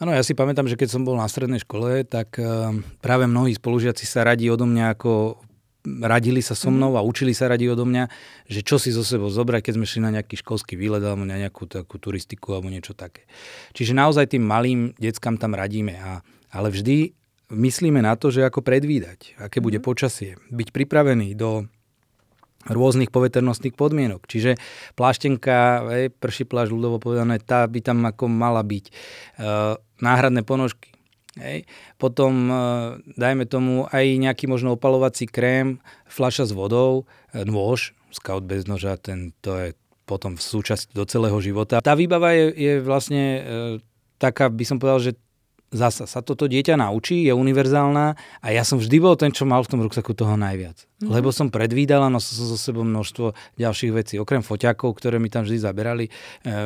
Áno, 0.00 0.10
ja 0.10 0.24
si 0.24 0.32
pamätám, 0.32 0.66
že 0.66 0.80
keď 0.80 0.88
som 0.88 1.04
bol 1.04 1.20
na 1.20 1.28
strednej 1.28 1.60
škole, 1.60 2.02
tak 2.08 2.40
eh, 2.40 2.72
práve 3.04 3.28
mnohí 3.28 3.52
spolužiaci 3.54 4.08
sa 4.08 4.24
radí 4.24 4.48
odo 4.48 4.64
mňa 4.64 4.96
ako 4.96 5.38
radili 5.86 6.42
sa 6.42 6.58
so 6.58 6.68
mnou 6.68 6.98
a 6.98 7.04
učili 7.04 7.32
sa 7.32 7.46
radi 7.46 7.70
odo 7.70 7.86
mňa, 7.86 8.10
že 8.50 8.60
čo 8.66 8.76
si 8.76 8.90
zo 8.90 9.06
sebou 9.06 9.30
zobrať, 9.30 9.70
keď 9.70 9.72
sme 9.78 9.86
šli 9.86 10.00
na 10.04 10.10
nejaký 10.18 10.42
školský 10.42 10.74
výlet 10.74 11.00
alebo 11.00 11.22
na 11.22 11.38
nejakú 11.38 11.70
takú 11.70 11.96
turistiku 12.02 12.58
alebo 12.58 12.68
niečo 12.68 12.92
také. 12.92 13.24
Čiže 13.72 13.94
naozaj 13.94 14.34
tým 14.34 14.44
malým 14.44 14.92
deckám 14.98 15.38
tam 15.38 15.54
radíme. 15.54 15.96
A, 15.98 16.20
ale 16.50 16.68
vždy 16.74 17.14
myslíme 17.54 18.04
na 18.04 18.18
to, 18.18 18.28
že 18.28 18.44
ako 18.44 18.60
predvídať, 18.60 19.38
aké 19.40 19.62
bude 19.62 19.80
mhm. 19.80 19.86
počasie, 19.86 20.36
byť 20.52 20.68
pripravený 20.74 21.32
do 21.38 21.70
rôznych 22.68 23.08
poveternostných 23.14 23.72
podmienok. 23.78 24.26
Čiže 24.28 24.58
pláštenka, 24.98 25.88
ej, 25.94 26.04
prší 26.12 26.44
pláž, 26.44 26.74
ľudovo 26.74 27.00
povedané, 27.00 27.38
tá 27.40 27.64
by 27.64 27.80
tam 27.80 28.04
ako 28.04 28.28
mala 28.28 28.60
byť. 28.60 28.84
E, 28.84 28.92
náhradné 30.02 30.42
ponožky. 30.42 30.97
Hej. 31.38 31.64
Potom, 31.96 32.50
e, 32.50 32.54
dajme 33.14 33.46
tomu, 33.46 33.86
aj 33.88 34.04
nejaký 34.18 34.50
možno 34.50 34.74
opalovací 34.74 35.30
krém, 35.30 35.78
fľaša 36.10 36.50
s 36.50 36.52
vodou, 36.52 37.06
e, 37.32 37.46
nôž, 37.46 37.94
scout 38.10 38.44
bez 38.44 38.66
noža, 38.66 38.98
ten, 38.98 39.32
to 39.40 39.54
je 39.56 39.68
potom 40.08 40.40
súčasť 40.40 40.96
do 40.96 41.04
celého 41.04 41.36
života. 41.44 41.84
Tá 41.84 41.92
výbava 41.92 42.32
je, 42.32 42.46
je 42.56 42.72
vlastne 42.80 43.24
e, 43.38 43.40
taká, 44.16 44.48
by 44.48 44.64
som 44.64 44.80
povedal, 44.80 45.12
že 45.12 45.12
zasa 45.68 46.08
sa 46.08 46.24
toto 46.24 46.48
dieťa 46.48 46.80
naučí, 46.80 47.28
je 47.28 47.32
univerzálna 47.36 48.16
a 48.40 48.46
ja 48.48 48.64
som 48.64 48.80
vždy 48.80 48.96
bol 49.00 49.14
ten, 49.20 49.28
čo 49.28 49.44
mal 49.44 49.60
v 49.60 49.70
tom 49.70 49.80
ruksaku 49.84 50.16
toho 50.16 50.34
najviac. 50.40 50.88
Mm-hmm. 50.98 51.14
Lebo 51.14 51.30
som 51.30 51.52
predvídal 51.52 52.02
a 52.02 52.10
nosil 52.10 52.34
som 52.40 52.46
so 52.50 52.58
sebou 52.58 52.82
množstvo 52.82 53.36
ďalších 53.60 53.92
vecí. 53.94 54.14
Okrem 54.18 54.42
foťakov, 54.42 54.96
ktoré 54.98 55.22
mi 55.22 55.30
tam 55.30 55.46
vždy 55.46 55.58
zaberali 55.60 56.08
e, 56.08 56.12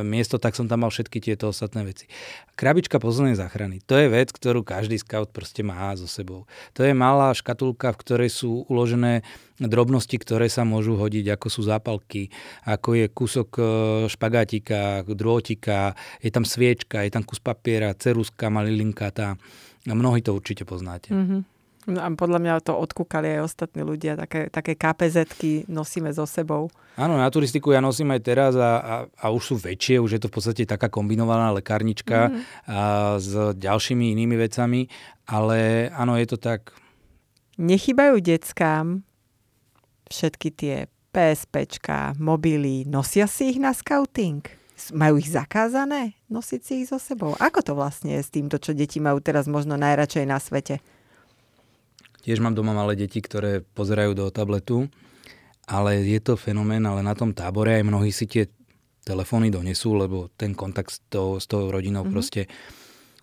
miesto, 0.07 0.39
tak 0.39 0.57
som 0.57 0.71
tam 0.71 0.87
mal 0.87 0.91
všetky 0.95 1.21
tieto 1.21 1.53
ostatné 1.53 1.85
veci. 1.85 2.09
Krabička 2.57 2.97
pozornej 2.97 3.37
záchrany. 3.37 3.85
To 3.91 3.99
je 3.99 4.09
vec, 4.09 4.33
ktorú 4.33 4.65
každý 4.65 4.97
scout 4.97 5.35
proste 5.35 5.61
má 5.67 5.93
so 5.99 6.09
sebou. 6.09 6.49
To 6.79 6.87
je 6.87 6.97
malá 6.97 7.35
škatulka, 7.37 7.93
v 7.93 8.01
ktorej 8.01 8.31
sú 8.33 8.65
uložené 8.73 9.27
drobnosti, 9.69 10.17
ktoré 10.19 10.47
sa 10.51 10.67
môžu 10.67 10.99
hodiť, 10.99 11.35
ako 11.35 11.47
sú 11.51 11.61
zápalky, 11.67 12.31
ako 12.67 12.89
je 12.99 13.07
kúsok 13.11 13.49
e, 13.59 13.63
špagátika, 14.11 15.07
drôtika, 15.07 15.95
je 16.19 16.31
tam 16.31 16.47
sviečka, 16.47 17.03
je 17.07 17.11
tam 17.13 17.23
kus 17.23 17.39
papiera, 17.39 17.95
ceruska, 17.95 18.51
malilinka, 18.51 19.11
tá. 19.11 19.39
Mnohí 19.83 20.23
to 20.23 20.31
určite 20.35 20.63
poznáte. 20.63 21.11
Mm-hmm. 21.11 21.41
No 21.83 21.99
a 21.99 22.07
podľa 22.15 22.39
mňa 22.39 22.63
to 22.63 22.79
odkúkali 22.79 23.27
aj 23.35 23.51
ostatní 23.51 23.83
ľudia, 23.83 24.15
také, 24.15 24.47
také 24.55 24.79
KPZ-ky 24.79 25.67
nosíme 25.67 26.15
so 26.15 26.23
sebou. 26.31 26.71
Áno, 26.95 27.19
na 27.19 27.27
turistiku 27.27 27.75
ja 27.75 27.83
nosím 27.83 28.15
aj 28.15 28.21
teraz 28.23 28.55
a, 28.55 28.79
a, 28.79 28.95
a 29.11 29.27
už 29.35 29.43
sú 29.43 29.55
väčšie, 29.59 29.99
už 29.99 30.11
je 30.15 30.21
to 30.23 30.31
v 30.31 30.35
podstate 30.39 30.63
taká 30.63 30.87
kombinovaná 30.87 31.51
lekárnička 31.51 32.31
mm-hmm. 32.31 32.43
a, 32.71 32.79
s 33.19 33.35
ďalšími 33.59 34.15
inými 34.15 34.39
vecami, 34.39 34.87
ale 35.27 35.91
áno, 35.91 36.15
je 36.15 36.27
to 36.31 36.39
tak. 36.39 36.71
Nechybajú 37.59 38.23
deckám 38.23 39.03
všetky 40.13 40.49
tie 40.53 40.77
PSPčka, 41.13 42.17
mobily, 42.21 42.85
nosia 42.85 43.25
si 43.25 43.57
ich 43.57 43.59
na 43.61 43.73
scouting? 43.73 44.45
Majú 44.93 45.21
ich 45.21 45.31
zakázané? 45.31 46.19
Nosiť 46.27 46.61
si 46.61 46.73
ich 46.83 46.91
so 46.91 46.99
sebou? 46.99 47.39
Ako 47.39 47.63
to 47.63 47.73
vlastne 47.73 48.19
je 48.19 48.23
s 48.25 48.33
týmto, 48.33 48.59
čo 48.59 48.77
deti 48.77 48.99
majú 48.99 49.23
teraz 49.23 49.47
možno 49.49 49.79
najradšej 49.81 50.25
na 50.27 50.37
svete? 50.43 50.83
Tiež 52.23 52.43
mám 52.43 52.55
doma 52.55 52.75
malé 52.75 52.99
deti, 52.99 53.23
ktoré 53.23 53.63
pozerajú 53.63 54.15
do 54.15 54.27
tabletu, 54.31 54.91
ale 55.67 56.03
je 56.03 56.19
to 56.19 56.35
fenomén, 56.35 56.83
ale 56.83 57.03
na 57.03 57.15
tom 57.15 57.31
tábore 57.31 57.79
aj 57.79 57.85
mnohí 57.87 58.11
si 58.11 58.27
tie 58.27 58.51
telefóny 59.03 59.51
donesú, 59.51 59.95
lebo 59.99 60.31
ten 60.35 60.55
kontakt 60.55 60.95
s 60.95 60.99
tou, 61.11 61.39
s 61.39 61.47
tou 61.51 61.71
rodinou 61.71 62.07
mm-hmm. 62.07 62.15
proste 62.15 62.47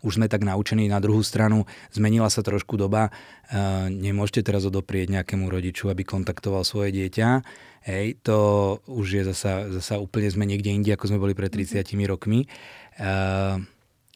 už 0.03 0.19
sme 0.19 0.31
tak 0.31 0.47
naučení 0.47 0.87
na 0.87 1.03
druhú 1.03 1.19
stranu, 1.25 1.67
zmenila 1.91 2.31
sa 2.31 2.39
trošku 2.39 2.79
doba, 2.79 3.09
e, 3.09 3.91
nemôžete 3.91 4.47
teraz 4.47 4.63
odoprieť 4.63 5.11
nejakému 5.11 5.51
rodiču, 5.51 5.91
aby 5.91 6.07
kontaktoval 6.07 6.63
svoje 6.63 6.95
dieťa. 6.95 7.29
Hej, 7.87 8.19
to 8.23 8.37
už 8.87 9.07
je 9.07 9.23
zasa, 9.31 9.71
zasa 9.79 9.99
úplne 9.99 10.31
sme 10.31 10.47
niekde 10.47 10.71
inde, 10.71 10.91
ako 10.95 11.11
sme 11.11 11.19
boli 11.19 11.35
pred 11.35 11.51
30 11.51 11.83
mm-hmm. 11.83 12.07
rokmi. 12.07 12.45
E, 12.45 12.47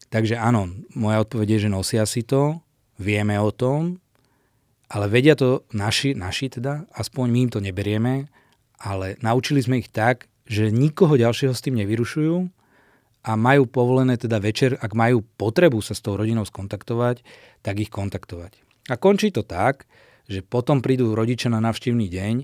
takže 0.08 0.36
áno, 0.40 0.72
moja 0.96 1.24
odpoveď 1.24 1.60
je, 1.60 1.60
že 1.68 1.74
nosia 1.74 2.04
si 2.08 2.24
to, 2.24 2.64
vieme 3.00 3.36
o 3.40 3.52
tom, 3.52 4.00
ale 4.94 5.10
vedia 5.10 5.34
to 5.34 5.66
naši, 5.74 6.14
naši 6.14 6.54
teda, 6.54 6.86
aspoň 6.94 7.26
my 7.28 7.40
im 7.48 7.52
to 7.52 7.60
neberieme, 7.60 8.14
ale 8.78 9.18
naučili 9.26 9.64
sme 9.64 9.82
ich 9.82 9.90
tak, 9.90 10.30
že 10.46 10.70
nikoho 10.70 11.16
ďalšieho 11.16 11.56
s 11.56 11.64
tým 11.64 11.80
nevyrušujú, 11.82 12.52
a 13.24 13.40
majú 13.40 13.64
povolené 13.66 14.20
teda 14.20 14.38
večer, 14.44 14.76
ak 14.76 14.92
majú 14.92 15.24
potrebu 15.40 15.80
sa 15.80 15.96
s 15.96 16.04
tou 16.04 16.20
rodinou 16.20 16.44
skontaktovať, 16.44 17.24
tak 17.64 17.80
ich 17.80 17.88
kontaktovať. 17.88 18.60
A 18.92 19.00
končí 19.00 19.32
to 19.32 19.48
tak, 19.48 19.88
že 20.28 20.44
potom 20.44 20.84
prídu 20.84 21.16
rodičia 21.16 21.48
na 21.48 21.64
navštívny 21.64 22.12
deň 22.12 22.36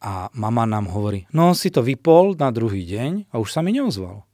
a 0.00 0.32
mama 0.32 0.64
nám 0.64 0.88
hovorí, 0.92 1.28
no 1.32 1.52
si 1.52 1.68
to 1.68 1.84
vypol 1.84 2.36
na 2.36 2.48
druhý 2.52 2.84
deň 2.84 3.32
a 3.32 3.40
už 3.40 3.48
sa 3.52 3.60
mi 3.60 3.76
neozval. 3.76 4.24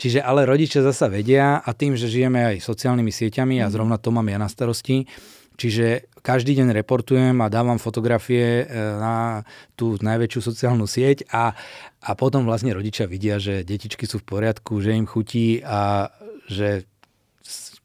Čiže 0.00 0.24
ale 0.24 0.48
rodičia 0.48 0.80
zasa 0.80 1.12
vedia 1.12 1.60
a 1.60 1.70
tým, 1.76 1.92
že 1.92 2.08
žijeme 2.08 2.56
aj 2.56 2.64
sociálnymi 2.64 3.12
sieťami 3.12 3.60
a 3.60 3.68
mhm. 3.68 3.72
zrovna 3.72 3.96
to 4.00 4.10
mám 4.10 4.26
ja 4.26 4.38
na 4.40 4.50
starosti, 4.50 5.06
čiže 5.54 6.09
každý 6.20 6.56
deň 6.56 6.76
reportujem 6.76 7.36
a 7.40 7.52
dávam 7.52 7.80
fotografie 7.80 8.64
e, 8.64 8.64
na 8.74 9.44
tú 9.74 9.96
najväčšiu 10.00 10.40
sociálnu 10.40 10.84
sieť 10.84 11.26
a, 11.32 11.56
a 12.04 12.10
potom 12.16 12.44
vlastne 12.44 12.72
rodičia 12.76 13.08
vidia, 13.08 13.40
že 13.40 13.64
detičky 13.64 14.04
sú 14.04 14.20
v 14.20 14.28
poriadku, 14.28 14.78
že 14.80 14.96
im 14.96 15.08
chutí 15.08 15.64
a 15.64 16.12
že 16.46 16.84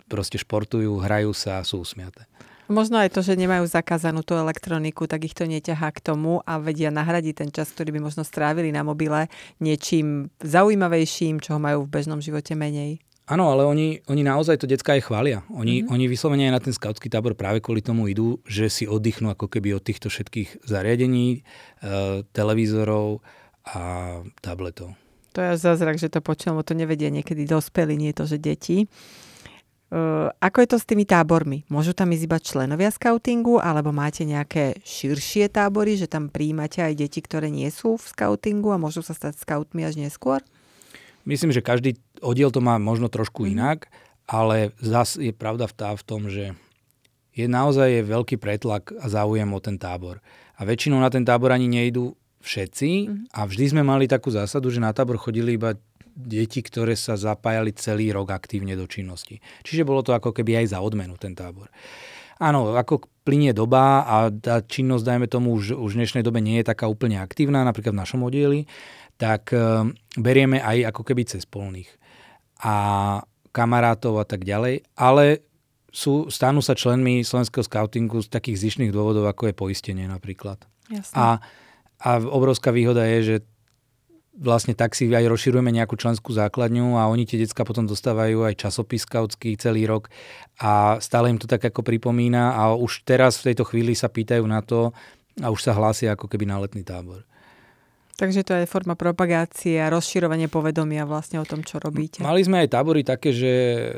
proste 0.06 0.38
športujú, 0.38 1.02
hrajú 1.02 1.34
sa 1.34 1.62
a 1.62 1.68
sú 1.68 1.82
usmiaté. 1.82 2.30
Možno 2.66 2.98
aj 2.98 3.14
to, 3.14 3.22
že 3.22 3.38
nemajú 3.38 3.70
zakázanú 3.70 4.26
tú 4.26 4.34
elektroniku, 4.34 5.06
tak 5.06 5.30
ich 5.30 5.38
to 5.38 5.46
neťahá 5.46 5.94
k 5.94 6.02
tomu 6.02 6.42
a 6.50 6.58
vedia 6.58 6.90
nahradiť 6.90 7.34
ten 7.46 7.50
čas, 7.54 7.70
ktorý 7.70 7.94
by 7.94 8.10
možno 8.10 8.26
strávili 8.26 8.74
na 8.74 8.82
mobile 8.82 9.30
niečím 9.62 10.34
zaujímavejším, 10.42 11.46
čo 11.46 11.58
ho 11.58 11.60
majú 11.62 11.86
v 11.86 11.94
bežnom 11.94 12.18
živote 12.18 12.58
menej. 12.58 13.06
Áno, 13.26 13.50
ale 13.50 13.66
oni, 13.66 14.06
oni 14.06 14.22
naozaj 14.22 14.62
to 14.62 14.70
decka 14.70 14.94
aj 14.94 15.10
chvália. 15.10 15.42
Oni, 15.50 15.82
mm-hmm. 15.82 15.90
oni 15.90 16.06
vyslovene 16.06 16.46
aj 16.46 16.54
na 16.54 16.62
ten 16.62 16.74
skautský 16.78 17.10
tábor 17.10 17.34
práve 17.34 17.58
kvôli 17.58 17.82
tomu 17.82 18.06
idú, 18.06 18.38
že 18.46 18.70
si 18.70 18.86
oddychnú 18.86 19.34
ako 19.34 19.50
keby 19.50 19.74
od 19.74 19.82
týchto 19.82 20.14
všetkých 20.14 20.62
zariadení, 20.62 21.42
e, 21.42 22.22
televízorov 22.30 23.26
a 23.66 23.82
tabletov. 24.46 24.94
To 25.34 25.42
je 25.42 25.58
zázrak, 25.58 25.98
že 25.98 26.14
to 26.14 26.22
počujem, 26.22 26.62
to 26.62 26.78
nevedia 26.78 27.10
niekedy 27.10 27.50
dospelí, 27.50 27.98
nie 27.98 28.14
to, 28.14 28.30
že 28.30 28.38
deti. 28.38 28.86
Uh, 29.86 30.34
ako 30.42 30.66
je 30.66 30.70
to 30.74 30.78
s 30.82 30.90
tými 30.90 31.06
tábormi? 31.06 31.62
Môžu 31.70 31.94
tam 31.94 32.10
ísť 32.10 32.26
iba 32.26 32.40
členovia 32.42 32.90
skautingu, 32.90 33.62
alebo 33.62 33.94
máte 33.94 34.26
nejaké 34.26 34.82
širšie 34.82 35.46
tábory, 35.52 35.94
že 35.94 36.10
tam 36.10 36.34
príjmate 36.34 36.82
aj 36.82 37.06
deti, 37.06 37.22
ktoré 37.22 37.54
nie 37.54 37.70
sú 37.70 38.00
v 38.00 38.06
skautingu 38.06 38.74
a 38.74 38.82
môžu 38.82 39.06
sa 39.06 39.14
stať 39.14 39.38
skautmi 39.46 39.86
až 39.86 40.02
neskôr? 40.02 40.42
Myslím, 41.26 41.52
že 41.52 41.66
každý 41.66 41.98
oddiel 42.22 42.54
to 42.54 42.62
má 42.62 42.78
možno 42.78 43.10
trošku 43.10 43.46
mm. 43.46 43.50
inak, 43.52 43.80
ale 44.26 44.74
zase 44.82 45.30
je 45.30 45.34
pravda 45.34 45.70
v, 45.70 45.74
tá 45.74 45.90
v 45.94 46.04
tom, 46.06 46.30
že 46.30 46.54
je 47.36 47.46
naozaj 47.52 48.02
je 48.02 48.02
veľký 48.08 48.40
pretlak 48.40 48.96
a 48.96 49.06
záujem 49.12 49.50
o 49.52 49.60
ten 49.60 49.76
tábor. 49.76 50.24
A 50.56 50.64
väčšinou 50.64 51.04
na 51.04 51.12
ten 51.12 51.28
tábor 51.28 51.52
ani 51.52 51.68
nejdú 51.68 52.16
všetci 52.40 52.90
mm-hmm. 52.90 53.36
a 53.36 53.40
vždy 53.44 53.66
sme 53.76 53.84
mali 53.84 54.08
takú 54.08 54.32
zásadu, 54.32 54.72
že 54.72 54.80
na 54.80 54.96
tábor 54.96 55.20
chodili 55.20 55.60
iba 55.60 55.76
deti, 56.16 56.64
ktoré 56.64 56.96
sa 56.96 57.20
zapájali 57.20 57.76
celý 57.76 58.16
rok 58.16 58.32
aktívne 58.32 58.72
do 58.80 58.88
činnosti. 58.88 59.44
Čiže 59.68 59.84
bolo 59.84 60.00
to 60.00 60.16
ako 60.16 60.32
keby 60.32 60.64
aj 60.64 60.78
za 60.78 60.80
odmenu 60.80 61.20
ten 61.20 61.36
tábor. 61.36 61.68
Áno, 62.40 62.76
ako 62.76 63.04
plinie 63.28 63.52
doba 63.52 64.04
a 64.04 64.16
tá 64.32 64.64
činnosť, 64.64 65.04
dajme 65.04 65.28
tomu, 65.28 65.56
už, 65.56 65.76
už 65.76 65.92
v 65.96 66.00
dnešnej 66.04 66.24
dobe 66.24 66.40
nie 66.40 66.60
je 66.60 66.68
taká 66.72 66.88
úplne 66.88 67.20
aktívna, 67.20 67.64
napríklad 67.68 67.96
v 67.96 68.02
našom 68.04 68.28
oddieli, 68.28 68.68
tak 69.16 69.56
e, 69.56 69.92
berieme 70.20 70.60
aj 70.60 70.92
ako 70.92 71.02
keby 71.08 71.24
cez 71.28 71.48
polných 71.48 71.90
a 72.60 72.76
kamarátov 73.56 74.20
a 74.20 74.26
tak 74.28 74.44
ďalej, 74.44 74.84
ale 75.00 75.44
sú, 75.96 76.28
stanú 76.28 76.60
sa 76.60 76.76
členmi 76.76 77.24
slovenského 77.24 77.64
scoutingu 77.64 78.20
z 78.20 78.28
takých 78.28 78.68
zišných 78.68 78.92
dôvodov, 78.92 79.32
ako 79.32 79.48
je 79.48 79.56
poistenie 79.56 80.06
napríklad. 80.12 80.60
Jasne. 80.92 81.16
A, 81.16 81.26
a 82.04 82.10
obrovská 82.20 82.76
výhoda 82.76 83.08
je, 83.08 83.20
že 83.24 83.36
vlastne 84.36 84.76
tak 84.76 84.92
si 84.92 85.08
aj 85.08 85.32
rozširujeme 85.32 85.72
nejakú 85.72 85.96
členskú 85.96 86.36
základňu 86.36 87.00
a 87.00 87.08
oni 87.08 87.24
tie 87.24 87.40
decka 87.40 87.64
potom 87.64 87.88
dostávajú 87.88 88.44
aj 88.44 88.68
časopis 88.68 89.08
skautský 89.08 89.56
celý 89.56 89.88
rok 89.88 90.12
a 90.60 91.00
stále 91.00 91.32
im 91.32 91.40
to 91.40 91.48
tak 91.48 91.64
ako 91.64 91.80
pripomína 91.88 92.52
a 92.52 92.76
už 92.76 93.08
teraz 93.08 93.40
v 93.40 93.52
tejto 93.52 93.64
chvíli 93.64 93.96
sa 93.96 94.12
pýtajú 94.12 94.44
na 94.44 94.60
to 94.60 94.92
a 95.40 95.48
už 95.48 95.64
sa 95.64 95.72
hlásia 95.72 96.12
ako 96.12 96.28
keby 96.28 96.44
na 96.44 96.60
letný 96.60 96.84
tábor. 96.84 97.24
Takže 98.16 98.48
to 98.48 98.54
je 98.64 98.66
forma 98.66 98.96
propagácie 98.96 99.76
a 99.76 99.92
rozširovanie 99.92 100.48
povedomia 100.48 101.04
vlastne 101.04 101.44
o 101.44 101.46
tom, 101.46 101.68
čo 101.68 101.84
robíte. 101.84 102.24
Mali 102.24 102.48
sme 102.48 102.64
aj 102.64 102.72
tábory 102.72 103.04
také, 103.04 103.36
že 103.36 103.54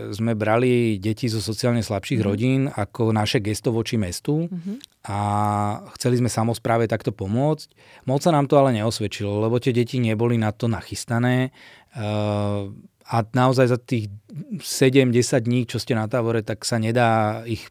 sme 0.10 0.34
brali 0.34 0.98
deti 0.98 1.30
zo 1.30 1.38
sociálne 1.38 1.86
slabších 1.86 2.18
mm-hmm. 2.18 2.34
rodín 2.34 2.62
ako 2.66 3.14
naše 3.14 3.38
gesto 3.46 3.70
voči 3.70 4.02
mestu 4.02 4.50
mm-hmm. 4.50 5.06
a 5.06 5.20
chceli 6.02 6.18
sme 6.18 6.34
samozpráve 6.34 6.90
takto 6.90 7.14
pomôcť. 7.14 7.78
Moc 8.10 8.26
sa 8.26 8.34
nám 8.34 8.50
to 8.50 8.58
ale 8.58 8.74
neosvedčilo, 8.74 9.38
lebo 9.38 9.62
tie 9.62 9.70
deti 9.70 10.02
neboli 10.02 10.42
na 10.42 10.50
to 10.50 10.66
nachystané 10.66 11.54
a 13.08 13.16
naozaj 13.32 13.70
za 13.70 13.78
tých 13.78 14.12
7-10 14.60 15.46
dní, 15.46 15.70
čo 15.70 15.78
ste 15.78 15.94
na 15.94 16.10
tábore, 16.10 16.42
tak 16.42 16.66
sa 16.66 16.82
nedá 16.82 17.42
ich 17.46 17.70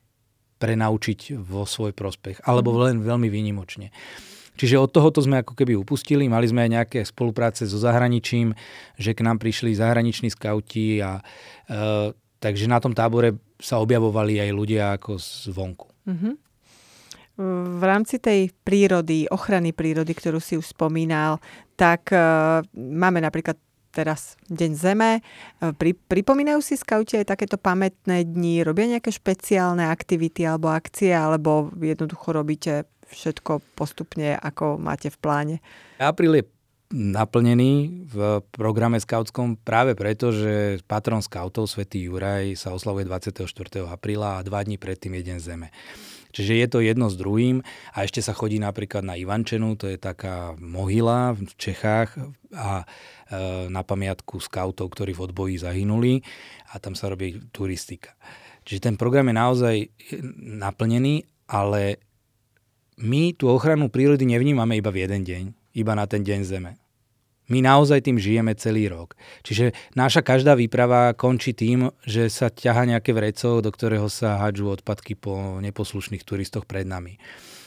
prenaučiť 0.56 1.36
vo 1.36 1.68
svoj 1.68 1.92
prospech, 1.92 2.40
alebo 2.48 2.72
mhm. 2.72 2.78
len 2.80 2.96
veľmi 3.04 3.28
výnimočne. 3.28 3.92
Čiže 4.56 4.80
od 4.80 4.90
tohoto 4.90 5.20
sme 5.20 5.44
ako 5.44 5.52
keby 5.52 5.76
upustili. 5.76 6.26
Mali 6.26 6.48
sme 6.48 6.64
aj 6.64 6.70
nejaké 6.72 7.00
spolupráce 7.04 7.68
so 7.68 7.76
zahraničím, 7.76 8.56
že 8.96 9.12
k 9.12 9.20
nám 9.20 9.36
prišli 9.36 9.76
zahraniční 9.76 10.32
skauti 10.32 11.04
a 11.04 11.20
e, 11.68 12.12
takže 12.40 12.64
na 12.66 12.80
tom 12.80 12.96
tábore 12.96 13.36
sa 13.60 13.80
objavovali 13.80 14.40
aj 14.40 14.50
ľudia 14.52 14.84
ako 14.96 15.20
zvonku. 15.20 15.88
Mm-hmm. 16.08 16.34
V 17.76 17.82
rámci 17.84 18.16
tej 18.16 18.48
prírody, 18.64 19.28
ochrany 19.28 19.76
prírody, 19.76 20.16
ktorú 20.16 20.40
si 20.40 20.56
už 20.56 20.72
spomínal, 20.72 21.36
tak 21.76 22.08
e, 22.08 22.16
máme 22.72 23.20
napríklad 23.20 23.60
teraz 23.92 24.40
Deň 24.48 24.72
Zeme. 24.72 25.12
E, 25.20 25.22
pri, 25.76 25.92
pripomínajú 25.92 26.64
si 26.64 26.80
skauti 26.80 27.20
aj 27.20 27.36
takéto 27.36 27.60
pamätné 27.60 28.24
dni? 28.24 28.64
Robia 28.64 28.96
nejaké 28.96 29.12
špeciálne 29.12 29.84
aktivity 29.84 30.48
alebo 30.48 30.72
akcie? 30.72 31.12
Alebo 31.12 31.68
jednoducho 31.76 32.32
robíte 32.32 32.88
všetko 33.10 33.62
postupne, 33.78 34.34
ako 34.36 34.78
máte 34.80 35.10
v 35.12 35.18
pláne? 35.18 35.56
Apríl 35.98 36.42
je 36.42 36.44
naplnený 36.94 38.06
v 38.06 38.16
programe 38.54 39.02
skautskom 39.02 39.58
práve 39.58 39.98
preto, 39.98 40.30
že 40.30 40.78
patron 40.86 41.18
skautov 41.18 41.66
Svetý 41.66 42.06
Juraj 42.06 42.54
sa 42.54 42.70
oslavuje 42.70 43.02
24. 43.02 43.42
apríla 43.90 44.38
a 44.38 44.44
dva 44.46 44.62
dní 44.62 44.78
predtým 44.78 45.18
je 45.18 45.22
Deň 45.26 45.38
Zeme. 45.42 45.68
Čiže 46.30 46.52
je 46.52 46.66
to 46.68 46.78
jedno 46.84 47.08
s 47.08 47.16
druhým 47.16 47.64
a 47.96 48.04
ešte 48.04 48.20
sa 48.20 48.36
chodí 48.36 48.60
napríklad 48.60 49.00
na 49.00 49.16
Ivančenu, 49.16 49.72
to 49.74 49.88
je 49.88 49.96
taká 49.96 50.52
mohyla 50.60 51.32
v 51.32 51.48
Čechách 51.56 52.12
a 52.52 52.84
e, 52.84 52.86
na 53.72 53.80
pamiatku 53.80 54.36
skautov, 54.44 54.92
ktorí 54.92 55.16
v 55.16 55.32
odboji 55.32 55.56
zahynuli 55.56 56.20
a 56.70 56.78
tam 56.78 56.92
sa 56.92 57.08
robí 57.08 57.40
turistika. 57.56 58.12
Čiže 58.68 58.92
ten 58.92 58.96
program 59.00 59.32
je 59.32 59.34
naozaj 59.34 59.76
naplnený, 60.60 61.24
ale 61.48 62.04
my 62.96 63.36
tú 63.36 63.52
ochranu 63.52 63.92
prírody 63.92 64.24
nevnímame 64.24 64.80
iba 64.80 64.88
v 64.88 65.04
jeden 65.04 65.22
deň, 65.24 65.44
iba 65.76 65.92
na 65.92 66.08
ten 66.08 66.24
deň 66.24 66.40
Zeme. 66.44 66.72
My 67.46 67.62
naozaj 67.62 68.02
tým 68.02 68.18
žijeme 68.18 68.58
celý 68.58 68.90
rok. 68.90 69.14
Čiže 69.46 69.70
naša 69.94 70.18
každá 70.26 70.58
výprava 70.58 71.14
končí 71.14 71.54
tým, 71.54 71.94
že 72.02 72.26
sa 72.26 72.50
ťaha 72.50 72.90
nejaké 72.90 73.14
vreco, 73.14 73.62
do 73.62 73.70
ktorého 73.70 74.10
sa 74.10 74.42
hádžu 74.42 74.74
odpadky 74.74 75.14
po 75.14 75.62
neposlušných 75.62 76.26
turistoch 76.26 76.66
pred 76.66 76.82
nami. 76.82 77.22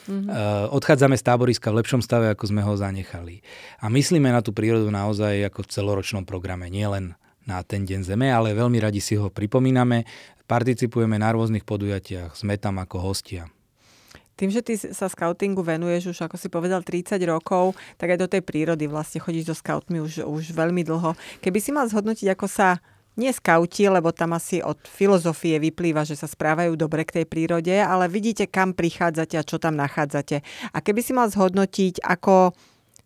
Mm-hmm. 0.09 0.75
Odchádzame 0.75 1.15
z 1.15 1.23
táboriska 1.23 1.71
v 1.71 1.79
lepšom 1.79 2.03
stave, 2.03 2.27
ako 2.27 2.51
sme 2.51 2.59
ho 2.59 2.75
zanechali. 2.75 3.39
A 3.79 3.87
myslíme 3.87 4.27
na 4.27 4.43
tú 4.43 4.51
prírodu 4.51 4.91
naozaj 4.91 5.47
ako 5.47 5.63
v 5.63 5.71
celoročnom 5.71 6.23
programe, 6.27 6.67
nielen 6.67 7.15
na 7.47 7.63
ten 7.63 7.87
deň 7.87 8.03
Zeme, 8.03 8.27
ale 8.27 8.51
veľmi 8.51 8.83
radi 8.83 8.99
si 8.99 9.15
ho 9.15 9.31
pripomíname, 9.31 10.03
participujeme 10.43 11.15
na 11.15 11.31
rôznych 11.31 11.63
podujatiach, 11.63 12.35
sme 12.35 12.59
tam 12.59 12.83
ako 12.83 12.99
hostia. 12.99 13.47
Tým, 14.39 14.55
že 14.55 14.63
ty 14.63 14.79
sa 14.79 15.11
scoutingu 15.11 15.59
venuješ 15.59 16.15
už, 16.15 16.31
ako 16.31 16.39
si 16.39 16.47
povedal, 16.47 16.79
30 16.79 17.19
rokov, 17.27 17.75
tak 17.99 18.15
aj 18.15 18.23
do 18.23 18.31
tej 18.31 18.39
prírody 18.39 18.87
vlastne 18.87 19.19
chodíš 19.19 19.51
so 19.51 19.55
scoutmi 19.59 19.99
už, 19.99 20.23
už 20.23 20.55
veľmi 20.55 20.87
dlho. 20.87 21.11
Keby 21.43 21.59
si 21.59 21.75
mal 21.75 21.91
zhodnotiť, 21.91 22.31
ako 22.31 22.47
sa 22.47 22.79
nie 23.19 23.35
skauti, 23.35 23.83
lebo 23.91 24.15
tam 24.15 24.31
asi 24.31 24.63
od 24.63 24.79
filozofie 24.87 25.59
vyplýva, 25.59 26.07
že 26.07 26.15
sa 26.15 26.23
správajú 26.23 26.79
dobre 26.79 27.03
k 27.03 27.19
tej 27.19 27.25
prírode, 27.27 27.75
ale 27.75 28.07
vidíte, 28.07 28.47
kam 28.47 28.71
prichádzate 28.71 29.35
a 29.35 29.43
čo 29.43 29.59
tam 29.59 29.75
nachádzate. 29.75 30.39
A 30.71 30.77
keby 30.79 31.03
si 31.03 31.11
mal 31.11 31.27
zhodnotiť, 31.27 31.99
ako 31.99 32.55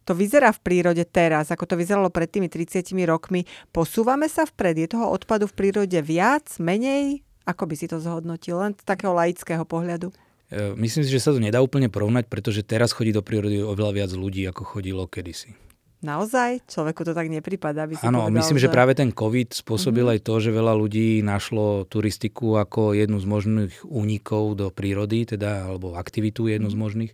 to 0.06 0.14
vyzerá 0.14 0.54
v 0.54 0.62
prírode 0.62 1.02
teraz, 1.10 1.50
ako 1.50 1.66
to 1.66 1.76
vyzeralo 1.82 2.14
pred 2.14 2.30
tými 2.30 2.46
30 2.46 2.94
rokmi, 3.10 3.50
posúvame 3.74 4.30
sa 4.30 4.46
vpred? 4.46 4.86
Je 4.86 4.88
toho 4.94 5.10
odpadu 5.10 5.50
v 5.50 5.58
prírode 5.58 5.98
viac, 6.06 6.46
menej? 6.62 7.26
Ako 7.50 7.66
by 7.66 7.74
si 7.74 7.90
to 7.90 7.98
zhodnotil? 7.98 8.62
Len 8.62 8.78
z 8.78 8.86
takého 8.86 9.18
laického 9.18 9.66
pohľadu. 9.66 10.14
E, 10.54 10.78
myslím 10.78 11.02
si, 11.02 11.10
že 11.10 11.24
sa 11.24 11.34
to 11.34 11.42
nedá 11.42 11.58
úplne 11.66 11.90
porovnať, 11.90 12.30
pretože 12.30 12.62
teraz 12.62 12.94
chodí 12.94 13.10
do 13.10 13.26
prírody 13.26 13.66
oveľa 13.66 14.06
viac 14.06 14.12
ľudí, 14.14 14.46
ako 14.46 14.62
chodilo 14.62 15.10
kedysi. 15.10 15.58
Naozaj? 16.04 16.68
Človeku 16.68 17.08
to 17.08 17.16
tak 17.16 17.32
nepripadá, 17.32 17.88
si 17.88 17.96
Áno, 18.04 18.28
povedal, 18.28 18.38
myslím, 18.44 18.60
že... 18.60 18.68
že 18.68 18.76
práve 18.76 18.92
ten 18.92 19.10
COVID 19.16 19.56
spôsobil 19.56 20.04
mm-hmm. 20.04 20.20
aj 20.20 20.28
to, 20.28 20.34
že 20.44 20.52
veľa 20.52 20.74
ľudí 20.76 21.24
našlo 21.24 21.88
turistiku 21.88 22.60
ako 22.60 22.92
jednu 22.92 23.24
z 23.24 23.26
možných 23.26 23.74
únikov 23.88 24.60
do 24.60 24.68
prírody, 24.68 25.24
teda, 25.24 25.72
alebo 25.72 25.96
aktivitu 25.96 26.52
jednu 26.52 26.68
mm-hmm. 26.68 26.76
z 26.76 26.78
mhm. 26.78 26.84
možných. 26.84 27.14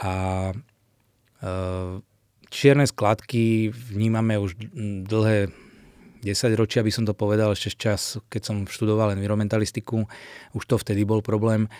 A 0.00 0.12
e, 0.50 1.50
čierne 2.48 2.88
skladky 2.88 3.68
vnímame 3.76 4.40
už 4.40 4.56
dlhé 5.04 5.52
10 6.24 6.32
ročia, 6.58 6.82
by 6.82 6.90
som 6.90 7.04
to 7.04 7.12
povedal, 7.12 7.52
ešte 7.52 7.76
čas, 7.76 8.16
keď 8.32 8.42
som 8.42 8.56
študoval 8.64 9.14
environmentalistiku, 9.14 10.08
už 10.56 10.64
to 10.64 10.80
vtedy 10.80 11.06
bol 11.06 11.22
problém. 11.22 11.70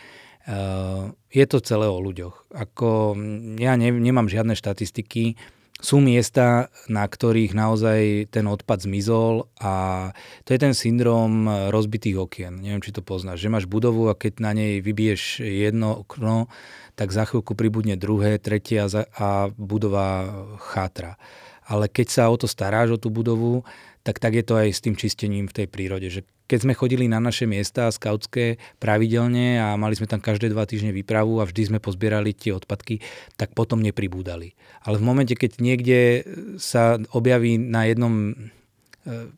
Eh, 0.48 1.04
je 1.28 1.44
to 1.44 1.60
celé 1.60 1.84
o 1.84 2.00
ľuďoch. 2.00 2.56
Ako, 2.56 3.12
ja 3.60 3.76
ne, 3.76 3.92
nemám 3.92 4.32
žiadne 4.32 4.56
štatistiky, 4.56 5.36
sú 5.78 6.02
miesta, 6.02 6.74
na 6.90 7.06
ktorých 7.06 7.54
naozaj 7.54 8.32
ten 8.34 8.50
odpad 8.50 8.82
zmizol 8.82 9.46
a 9.62 10.10
to 10.42 10.50
je 10.50 10.58
ten 10.58 10.74
syndrom 10.74 11.46
rozbitých 11.70 12.18
okien. 12.18 12.58
Neviem, 12.58 12.82
či 12.82 12.90
to 12.90 12.98
poznáš. 12.98 13.46
Že 13.46 13.52
máš 13.54 13.66
budovu 13.70 14.10
a 14.10 14.18
keď 14.18 14.42
na 14.42 14.58
nej 14.58 14.82
vybiješ 14.82 15.38
jedno 15.38 16.02
okno, 16.02 16.50
tak 16.98 17.14
za 17.14 17.30
chvíľku 17.30 17.54
pribudne 17.54 17.94
druhé, 17.94 18.42
tretie 18.42 18.82
a 18.82 19.54
budova 19.54 20.26
chátra. 20.58 21.14
Ale 21.62 21.86
keď 21.86 22.06
sa 22.10 22.22
o 22.26 22.34
to 22.34 22.50
staráš, 22.50 22.98
o 22.98 22.98
tú 22.98 23.14
budovu, 23.14 23.62
tak 24.02 24.18
tak 24.18 24.34
je 24.34 24.42
to 24.42 24.58
aj 24.58 24.74
s 24.74 24.82
tým 24.82 24.98
čistením 24.98 25.46
v 25.46 25.62
tej 25.62 25.66
prírode. 25.70 26.10
Že 26.10 26.26
keď 26.48 26.58
sme 26.64 26.72
chodili 26.72 27.06
na 27.06 27.20
naše 27.20 27.44
miesta 27.44 27.92
skautské 27.92 28.56
pravidelne 28.80 29.60
a 29.60 29.76
mali 29.76 29.94
sme 29.94 30.08
tam 30.08 30.18
každé 30.18 30.48
dva 30.48 30.64
týždne 30.64 30.96
výpravu 30.96 31.44
a 31.44 31.46
vždy 31.46 31.62
sme 31.68 31.78
pozbierali 31.78 32.32
tie 32.32 32.56
odpadky, 32.56 33.04
tak 33.36 33.52
potom 33.52 33.84
nepribúdali. 33.84 34.56
Ale 34.82 34.96
v 34.96 35.04
momente, 35.04 35.36
keď 35.36 35.60
niekde 35.60 36.24
sa 36.56 36.96
objaví 37.12 37.60
na 37.60 37.84
jednom 37.84 38.32
e, 38.32 38.34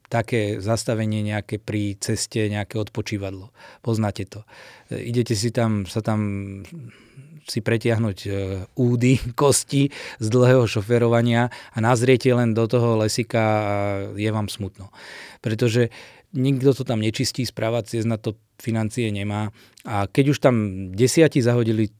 také 0.06 0.62
zastavenie 0.62 1.26
nejaké 1.26 1.58
pri 1.58 1.98
ceste, 1.98 2.46
nejaké 2.46 2.78
odpočívadlo. 2.78 3.50
Poznáte 3.82 4.30
to. 4.30 4.46
E, 4.94 5.02
idete 5.10 5.34
si 5.34 5.50
tam, 5.50 5.90
sa 5.90 5.98
tam 6.06 6.62
si 7.50 7.58
pretiahnuť 7.58 8.18
e, 8.22 8.30
údy, 8.78 9.18
kosti 9.40 9.90
z 10.22 10.26
dlhého 10.30 10.62
šoferovania 10.70 11.50
a 11.50 11.78
nazriete 11.82 12.30
len 12.30 12.54
do 12.54 12.70
toho 12.70 13.02
lesika 13.02 13.42
a 13.42 13.74
je 14.14 14.30
vám 14.30 14.46
smutno. 14.46 14.94
Pretože 15.42 15.90
nikto 16.34 16.74
to 16.74 16.82
tam 16.86 17.02
nečistí, 17.02 17.42
správať 17.42 17.96
ciest 17.96 18.08
na 18.08 18.16
to 18.16 18.38
financie 18.60 19.10
nemá. 19.10 19.50
A 19.86 20.06
keď 20.06 20.36
už 20.36 20.38
tam 20.38 20.54
desiati 20.94 21.42
zahodili 21.42 21.90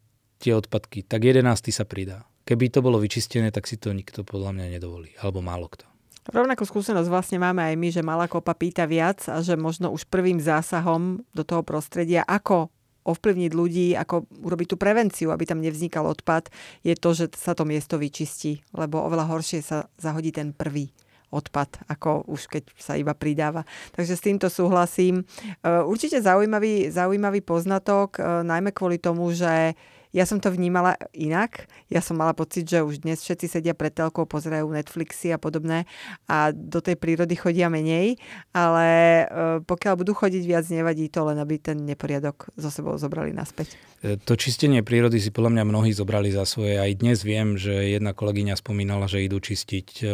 tie 0.41 0.57
odpadky, 0.57 1.05
tak 1.05 1.27
jedenáctý 1.27 1.71
sa 1.75 1.85
pridá. 1.85 2.25
Keby 2.49 2.73
to 2.73 2.81
bolo 2.81 2.99
vyčistené, 2.99 3.53
tak 3.53 3.69
si 3.69 3.77
to 3.77 3.93
nikto 3.93 4.25
podľa 4.25 4.57
mňa 4.57 4.67
nedovolí. 4.79 5.13
Alebo 5.21 5.45
málo 5.45 5.69
kto. 5.69 5.87
Rovnakú 6.31 6.63
skúsenosť 6.69 7.09
vlastne 7.09 7.39
máme 7.41 7.65
aj 7.65 7.75
my, 7.81 7.89
že 7.91 8.03
malá 8.05 8.29
kopa 8.29 8.53
pýta 8.53 8.85
viac 8.85 9.25
a 9.27 9.41
že 9.41 9.57
možno 9.57 9.91
už 9.91 10.07
prvým 10.07 10.39
zásahom 10.39 11.25
do 11.33 11.43
toho 11.43 11.65
prostredia, 11.65 12.23
ako 12.29 12.69
ovplyvniť 13.01 13.53
ľudí, 13.57 13.97
ako 13.97 14.29
urobiť 14.45 14.67
tú 14.69 14.77
prevenciu, 14.77 15.33
aby 15.33 15.49
tam 15.49 15.65
nevznikal 15.65 16.05
odpad, 16.05 16.53
je 16.85 16.93
to, 16.93 17.17
že 17.17 17.33
sa 17.41 17.57
to 17.57 17.65
miesto 17.65 17.97
vyčistí, 17.97 18.61
lebo 18.77 19.01
oveľa 19.01 19.33
horšie 19.33 19.65
sa 19.65 19.89
zahodí 19.97 20.31
ten 20.31 20.53
prvý 20.53 20.93
odpad, 21.31 21.87
ako 21.87 22.27
už 22.27 22.51
keď 22.51 22.63
sa 22.77 22.99
iba 22.99 23.15
pridáva. 23.15 23.63
Takže 23.95 24.15
s 24.19 24.23
týmto 24.23 24.47
súhlasím. 24.51 25.23
Určite 25.65 26.19
zaujímavý, 26.19 26.91
zaujímavý 26.91 27.41
poznatok, 27.41 28.19
najmä 28.43 28.75
kvôli 28.75 28.99
tomu, 28.99 29.31
že 29.31 29.79
ja 30.11 30.27
som 30.27 30.43
to 30.43 30.51
vnímala 30.51 30.99
inak. 31.15 31.71
Ja 31.87 32.03
som 32.03 32.19
mala 32.19 32.35
pocit, 32.35 32.67
že 32.67 32.83
už 32.83 33.07
dnes 33.07 33.23
všetci 33.23 33.47
sedia 33.47 33.75
pred 33.79 33.95
telkou, 33.95 34.27
pozerajú 34.27 34.67
Netflixy 34.67 35.31
a 35.31 35.39
podobné 35.39 35.87
a 36.27 36.51
do 36.51 36.83
tej 36.83 36.99
prírody 36.99 37.39
chodia 37.39 37.71
menej, 37.71 38.19
ale 38.51 38.87
e, 38.87 39.25
pokiaľ 39.63 39.95
budú 39.95 40.13
chodiť 40.19 40.43
viac, 40.43 40.67
nevadí 40.67 41.07
to, 41.15 41.23
len 41.31 41.39
aby 41.39 41.63
ten 41.63 41.87
neporiadok 41.87 42.51
zo 42.59 42.71
sebou 42.75 42.99
zobrali 42.99 43.31
naspäť. 43.31 43.79
E, 44.03 44.19
to 44.19 44.35
čistenie 44.35 44.83
prírody 44.83 45.23
si 45.23 45.31
podľa 45.31 45.63
mňa 45.63 45.65
mnohí 45.71 45.95
zobrali 45.95 46.35
za 46.35 46.43
svoje. 46.43 46.83
Aj 46.83 46.91
dnes 46.91 47.23
viem, 47.23 47.55
že 47.55 47.95
jedna 47.95 48.11
kolegyňa 48.11 48.59
spomínala, 48.59 49.07
že 49.07 49.23
idú 49.23 49.39
čistiť 49.39 49.89
e, 50.03 50.07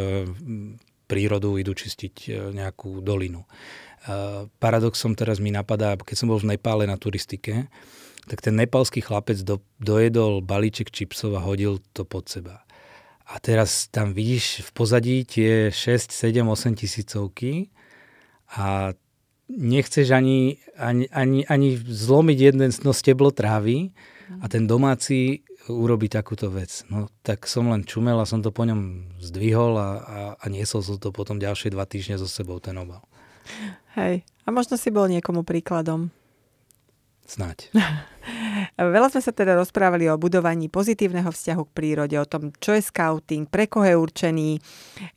prírodu, 1.07 1.57
idú 1.57 1.73
čistiť 1.73 2.51
nejakú 2.53 3.01
dolinu. 3.01 3.47
Paradoxom 4.62 5.19
teraz 5.19 5.42
mi 5.42 5.51
napadá, 5.51 5.99
keď 5.99 6.16
som 6.19 6.31
bol 6.31 6.38
v 6.38 6.55
Nepále 6.55 6.87
na 6.87 6.95
turistike, 6.95 7.66
tak 8.27 8.42
ten 8.42 8.59
nepalský 8.59 9.03
chlapec 9.03 9.38
do, 9.47 9.62
dojedol 9.79 10.42
balíček 10.42 10.90
čipsov 10.90 11.38
a 11.38 11.42
hodil 11.42 11.79
to 11.95 12.03
pod 12.03 12.27
seba. 12.27 12.66
A 13.27 13.42
teraz 13.42 13.90
tam 13.90 14.14
vidíš 14.14 14.66
v 14.66 14.71
pozadí 14.71 15.16
tie 15.27 15.71
6, 15.71 16.14
7, 16.14 16.47
8 16.47 16.79
tisícovky 16.79 17.71
a 18.55 18.95
nechceš 19.51 20.11
ani, 20.11 20.62
ani, 20.79 21.07
ani, 21.11 21.42
ani 21.47 21.69
zlomiť 21.79 22.38
jeden 22.38 22.71
steblo 22.71 23.31
trávy 23.31 23.95
a 24.43 24.47
ten 24.51 24.67
domáci 24.67 25.47
urobí 25.71 26.11
takúto 26.11 26.51
vec. 26.51 26.83
No 26.91 27.11
tak 27.23 27.47
som 27.47 27.71
len 27.71 27.87
čumel 27.87 28.19
a 28.19 28.29
som 28.29 28.43
to 28.43 28.51
po 28.51 28.67
ňom 28.67 29.12
zdvihol 29.23 29.75
a, 29.79 29.91
a, 30.03 30.19
a 30.39 30.45
niesol 30.51 30.83
som 30.83 30.99
to 30.99 31.15
potom 31.15 31.39
ďalšie 31.39 31.75
dva 31.75 31.87
týždne 31.87 32.19
so 32.19 32.27
sebou, 32.27 32.59
ten 32.59 32.75
obal. 32.79 33.03
Hej, 33.95 34.27
a 34.45 34.49
možno 34.51 34.75
si 34.75 34.91
bol 34.91 35.07
niekomu 35.07 35.47
príkladom. 35.47 36.11
Snáď. 37.27 37.75
Veľa 38.79 39.11
sme 39.11 39.23
sa 39.23 39.35
teda 39.35 39.59
rozprávali 39.59 40.07
o 40.07 40.15
budovaní 40.15 40.71
pozitívneho 40.71 41.27
vzťahu 41.27 41.62
k 41.67 41.75
prírode, 41.75 42.15
o 42.15 42.27
tom, 42.27 42.55
čo 42.62 42.79
je 42.79 42.83
scouting, 42.87 43.51
pre 43.51 43.67
koho 43.67 43.83
je 43.83 43.97
určený. 43.99 44.51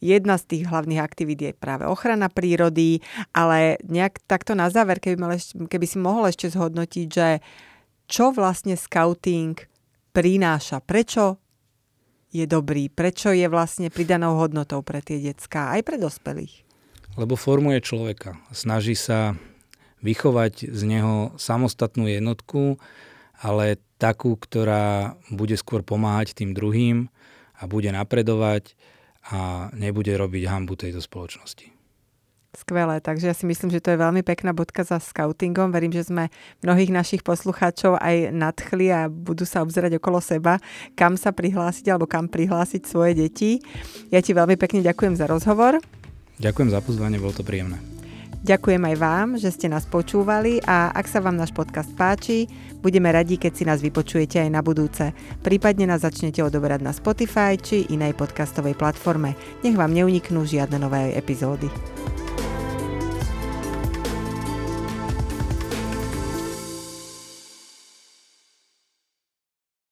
Jedna 0.02 0.42
z 0.42 0.44
tých 0.50 0.64
hlavných 0.66 1.02
aktivít 1.06 1.40
je 1.42 1.52
práve 1.54 1.86
ochrana 1.86 2.26
prírody, 2.34 3.06
ale 3.30 3.78
nejak 3.86 4.26
takto 4.26 4.58
na 4.58 4.74
záver, 4.74 4.98
keby, 4.98 5.18
mal, 5.22 5.38
keby 5.70 5.86
si 5.86 5.98
mohol 6.02 6.26
ešte 6.34 6.50
zhodnotiť, 6.50 7.08
že 7.14 7.28
čo 8.10 8.34
vlastne 8.34 8.74
scouting 8.74 9.54
prináša, 10.10 10.82
prečo 10.82 11.38
je 12.34 12.46
dobrý, 12.50 12.90
prečo 12.90 13.30
je 13.30 13.46
vlastne 13.46 13.94
pridanou 13.94 14.38
hodnotou 14.42 14.82
pre 14.82 15.06
tie 15.06 15.22
decká, 15.22 15.78
aj 15.78 15.82
pre 15.86 15.98
dospelých. 16.02 16.66
Lebo 17.18 17.38
formuje 17.38 17.82
človeka. 17.82 18.38
Snaží 18.50 18.98
sa 18.98 19.38
vychovať 20.02 20.70
z 20.70 20.82
neho 20.90 21.34
samostatnú 21.38 22.10
jednotku, 22.10 22.82
ale 23.40 23.82
takú, 24.00 24.36
ktorá 24.36 25.18
bude 25.30 25.58
skôr 25.60 25.84
pomáhať 25.86 26.38
tým 26.38 26.54
druhým 26.56 27.12
a 27.60 27.68
bude 27.68 27.92
napredovať 27.92 28.78
a 29.30 29.70
nebude 29.76 30.16
robiť 30.16 30.44
hambu 30.48 30.80
tejto 30.80 31.04
spoločnosti. 31.04 31.79
Skvelé, 32.50 32.98
takže 32.98 33.30
ja 33.30 33.36
si 33.38 33.46
myslím, 33.46 33.70
že 33.70 33.78
to 33.78 33.94
je 33.94 34.02
veľmi 34.02 34.26
pekná 34.26 34.58
bodka 34.58 34.82
za 34.82 34.98
scoutingom. 34.98 35.70
Verím, 35.70 35.94
že 35.94 36.10
sme 36.10 36.34
mnohých 36.66 36.90
našich 36.90 37.22
poslucháčov 37.22 38.02
aj 38.02 38.34
nadchli 38.34 38.90
a 38.90 39.06
budú 39.06 39.46
sa 39.46 39.62
obzerať 39.62 40.02
okolo 40.02 40.18
seba, 40.18 40.58
kam 40.98 41.14
sa 41.14 41.30
prihlásiť 41.30 41.94
alebo 41.94 42.10
kam 42.10 42.26
prihlásiť 42.26 42.90
svoje 42.90 43.14
deti. 43.22 43.62
Ja 44.10 44.26
ti 44.26 44.34
veľmi 44.34 44.58
pekne 44.58 44.82
ďakujem 44.82 45.14
za 45.14 45.30
rozhovor. 45.30 45.78
Ďakujem 46.42 46.74
za 46.74 46.82
pozvanie, 46.82 47.22
bolo 47.22 47.38
to 47.38 47.46
príjemné. 47.46 47.78
Ďakujem 48.42 48.82
aj 48.82 48.96
vám, 48.98 49.28
že 49.38 49.54
ste 49.54 49.70
nás 49.70 49.86
počúvali 49.86 50.58
a 50.66 50.90
ak 50.96 51.06
sa 51.06 51.22
vám 51.22 51.38
náš 51.38 51.54
podcast 51.54 51.92
páči, 51.94 52.50
budeme 52.82 53.14
radi, 53.14 53.38
keď 53.38 53.52
si 53.52 53.64
nás 53.68 53.78
vypočujete 53.84 54.42
aj 54.42 54.50
na 54.50 54.66
budúce. 54.66 55.12
Prípadne 55.46 55.86
nás 55.86 56.02
začnete 56.02 56.42
odoberať 56.42 56.82
na 56.82 56.96
Spotify 56.98 57.62
či 57.62 57.86
inej 57.94 58.18
podcastovej 58.18 58.74
platforme. 58.74 59.38
Nech 59.62 59.78
vám 59.78 59.94
neuniknú 59.94 60.48
žiadne 60.50 60.82
nové 60.82 61.14
epizódy. 61.14 61.68